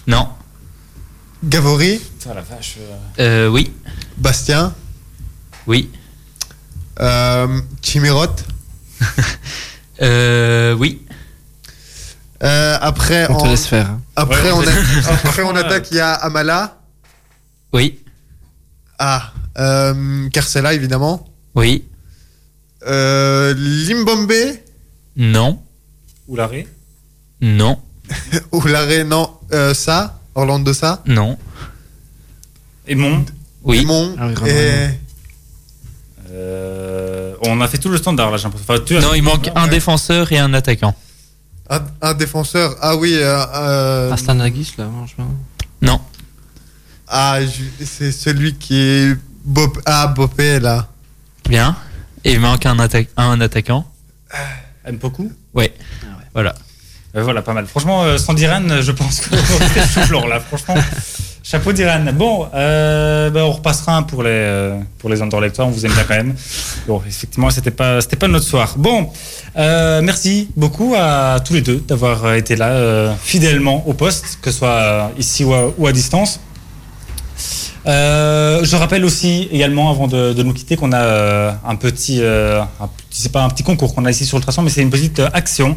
[0.07, 0.27] Non.
[1.43, 2.77] Gavory, Ça la vache.
[3.19, 3.71] euh, Euh, oui.
[4.17, 4.73] Bastien,
[5.67, 5.89] Oui.
[6.99, 8.27] euh, Chimirot.
[9.99, 11.01] Euh, oui.
[12.43, 13.89] Euh, après, On te laisse faire.
[13.89, 14.01] hein.
[14.15, 16.77] après, Ouais, on, on a- après on attaque, il y a Amala,
[17.73, 17.99] Oui.
[18.99, 21.83] ah, euh, Carcella évidemment, Oui.
[22.87, 24.31] euh, Limbombe,
[25.15, 25.59] Non.
[26.27, 26.67] Ou l'arrêt.
[27.41, 27.79] Non.
[28.51, 31.37] ou l'arrêt, non, euh, ça, Orlando ça, Non.
[32.87, 33.25] Et mon.
[33.63, 33.83] Oui.
[33.85, 34.99] Mon, Ah oui, vraiment, et
[36.31, 38.73] Euh, on a fait tout le standard là, j'ai l'impression.
[38.75, 39.69] Enfin, Non, il manque un Ouais.
[39.69, 40.93] défenseur et un attaquant.
[41.69, 45.29] Un, un défenseur, ah oui, euh, euh, Astanagis, là, franchement.
[45.81, 45.99] Non.
[47.07, 47.39] ah,
[47.83, 49.15] c'est celui qui est
[49.45, 50.87] Bop, ah, Bopé là.
[51.47, 51.75] Bien.
[52.23, 53.85] Et il manque un, atta- un attaquant.
[54.91, 55.31] Mpoku?
[55.53, 55.73] Ouais.
[56.33, 56.55] Voilà.
[57.15, 57.65] Euh, voilà, pas mal.
[57.67, 59.35] Franchement, euh, sans Diran, je pense que
[59.93, 60.39] c'est blanc là.
[60.41, 60.75] Franchement,
[61.43, 62.03] chapeau d'Iran.
[62.13, 65.65] Bon, euh, bah, on repassera un pour les euh, pour les Anderlechtois.
[65.65, 66.35] On vous aime bien quand même.
[66.87, 68.75] Bon, effectivement, c'était pas c'était pas notre soir.
[68.77, 69.09] Bon,
[69.57, 74.39] euh, merci beaucoup à tous les deux d'avoir euh, été là euh, fidèlement au poste,
[74.41, 76.39] que ce soit ici ou à, distance.
[77.85, 82.21] Je rappelle aussi également, avant de, nous quitter, qu'on a un petit,
[83.09, 85.21] c'est pas un petit concours qu'on a ici sur le traçon, mais c'est une petite
[85.33, 85.75] action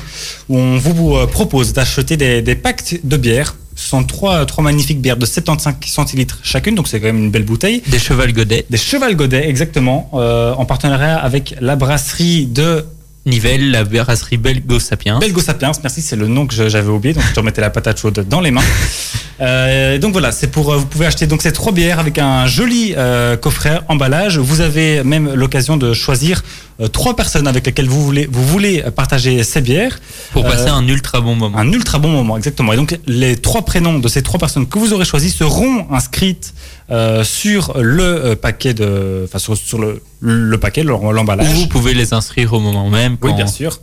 [0.48, 3.56] où on vous propose d'acheter des packs de bière.
[3.80, 7.30] Ce sont trois, trois magnifiques bières de 75 centilitres chacune, donc c'est quand même une
[7.30, 7.82] belle bouteille.
[7.86, 8.66] Des cheval godets.
[8.68, 12.84] Des Cheval Godet, exactement, euh, en partenariat avec la brasserie de
[13.26, 15.18] Nivelle, la brasserie Belgo Sapiens.
[15.18, 15.72] Belgo Sapiens.
[15.82, 18.40] Merci, c'est le nom que j'avais oublié, donc je te remettais la patate chaude dans
[18.40, 18.62] les mains.
[19.42, 22.46] Euh, donc voilà, c'est pour euh, vous pouvez acheter donc ces trois bières avec un
[22.46, 24.36] joli euh, coffret emballage.
[24.36, 26.42] Vous avez même l'occasion de choisir
[26.78, 29.98] euh, trois personnes avec lesquelles vous voulez vous voulez partager ces bières.
[30.32, 31.56] pour passer un ultra bon moment.
[31.56, 32.74] Un ultra bon moment, exactement.
[32.74, 36.52] Et donc, les trois prénoms de ces trois personnes que vous aurez choisis seront inscrites
[36.90, 41.46] euh, sur le euh, paquet de, enfin sur, sur le, le paquet, l'emballage.
[41.54, 43.16] vous pouvez les inscrire au moment même.
[43.22, 43.78] Oui, bien sûr.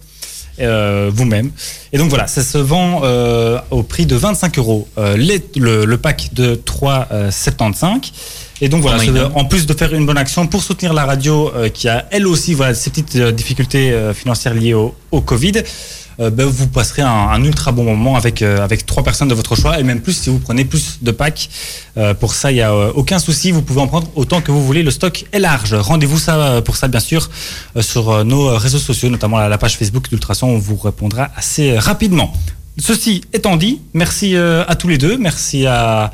[0.59, 1.51] Euh, vous-même.
[1.93, 5.85] Et donc voilà, ça se vend euh, au prix de 25 euros euh, les- le,
[5.85, 8.11] le pack de 3,75.
[8.61, 9.31] Et donc voilà, Oh God.
[9.35, 12.55] en plus de faire une bonne action pour soutenir la radio qui a elle aussi
[12.55, 15.53] voilà, ces petites difficultés financières liées au, au Covid,
[16.19, 19.79] ben, vous passerez un, ultra bon moment avec, euh, avec trois personnes de votre choix
[19.79, 21.49] et même plus si vous prenez plus de packs.
[21.97, 24.51] Euh, pour ça, il n'y a euh, aucun souci, vous pouvez en prendre autant que
[24.51, 24.83] vous voulez.
[24.83, 25.73] Le stock est large.
[25.73, 27.29] Rendez-vous euh, pour ça, bien sûr,
[27.75, 30.47] euh, sur euh, nos euh, réseaux sociaux, notamment la, la page Facebook d'Ultrason.
[30.47, 32.33] On vous répondra assez euh, rapidement.
[32.79, 35.17] Ceci étant dit, merci euh, à tous les deux.
[35.17, 36.11] Merci à,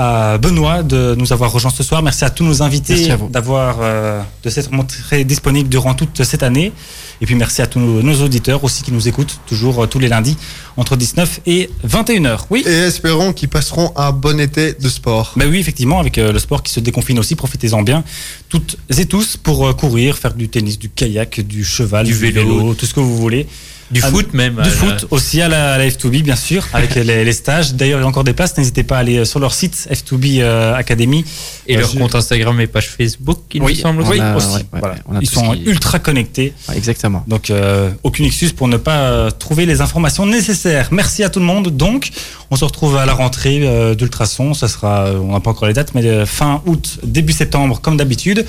[0.00, 2.02] à Benoît de nous avoir rejoints ce soir.
[2.02, 6.72] Merci à tous nos invités d'avoir euh, de s'être montrés disponibles durant toute cette année.
[7.20, 9.98] Et puis merci à tous nos, nos auditeurs aussi qui nous écoutent toujours euh, tous
[9.98, 10.38] les lundis
[10.78, 12.38] entre 19 et 21h.
[12.48, 12.62] Oui.
[12.66, 15.34] Et espérons qu'ils passeront un bon été de sport.
[15.36, 18.02] Ben oui, effectivement, avec euh, le sport qui se déconfine aussi, profitez-en bien,
[18.48, 22.18] toutes et tous, pour euh, courir, faire du tennis, du kayak, du cheval, Du du,
[22.18, 22.40] vélo.
[22.58, 22.74] vélo.
[22.74, 23.46] tout ce que vous voulez.
[23.90, 24.54] Du Ah, foot même.
[24.62, 27.74] Du foot aussi à la, à la F2B, bien sûr, avec les, les stages.
[27.74, 30.40] D'ailleurs, il y a encore des places, n'hésitez pas à aller sur leur site F2B
[30.40, 31.24] euh, Academy.
[31.66, 34.20] Et Euh, leur je- compte Instagram et page Facebook, il me semble oui, aussi.
[34.20, 34.46] On a- aussi.
[34.48, 34.94] ouais, ouais, voilà.
[34.94, 36.52] ouais, on a Ils sont qui- ultra connectés.
[36.68, 37.24] Ouais, exactement.
[37.26, 40.88] Donc, euh, aucune excuse pour ne pas trouver les informations nécessaires.
[40.92, 41.68] Merci à tout le monde.
[41.76, 42.10] Donc,
[42.50, 44.54] on se retrouve à la rentrée euh, d'Ultrason.
[44.54, 47.96] Ça sera, on n'a pas encore les dates, mais euh, fin août, début septembre, comme
[47.96, 48.44] d'habitude.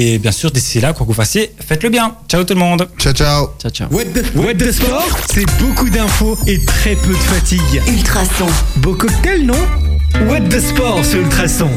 [0.00, 2.14] Et bien sûr, d'ici là, quoi que vous fassiez, faites-le bien.
[2.28, 2.88] Ciao tout le monde.
[2.98, 3.48] Ciao, ciao.
[3.60, 3.88] Ciao, ciao.
[3.90, 7.82] What the, What the Sport, c'est beaucoup d'infos et très peu de fatigue.
[7.88, 8.46] Ultrason.
[8.76, 9.87] Beau cocktail, non?
[10.14, 11.68] What the Sport sur Ultrason.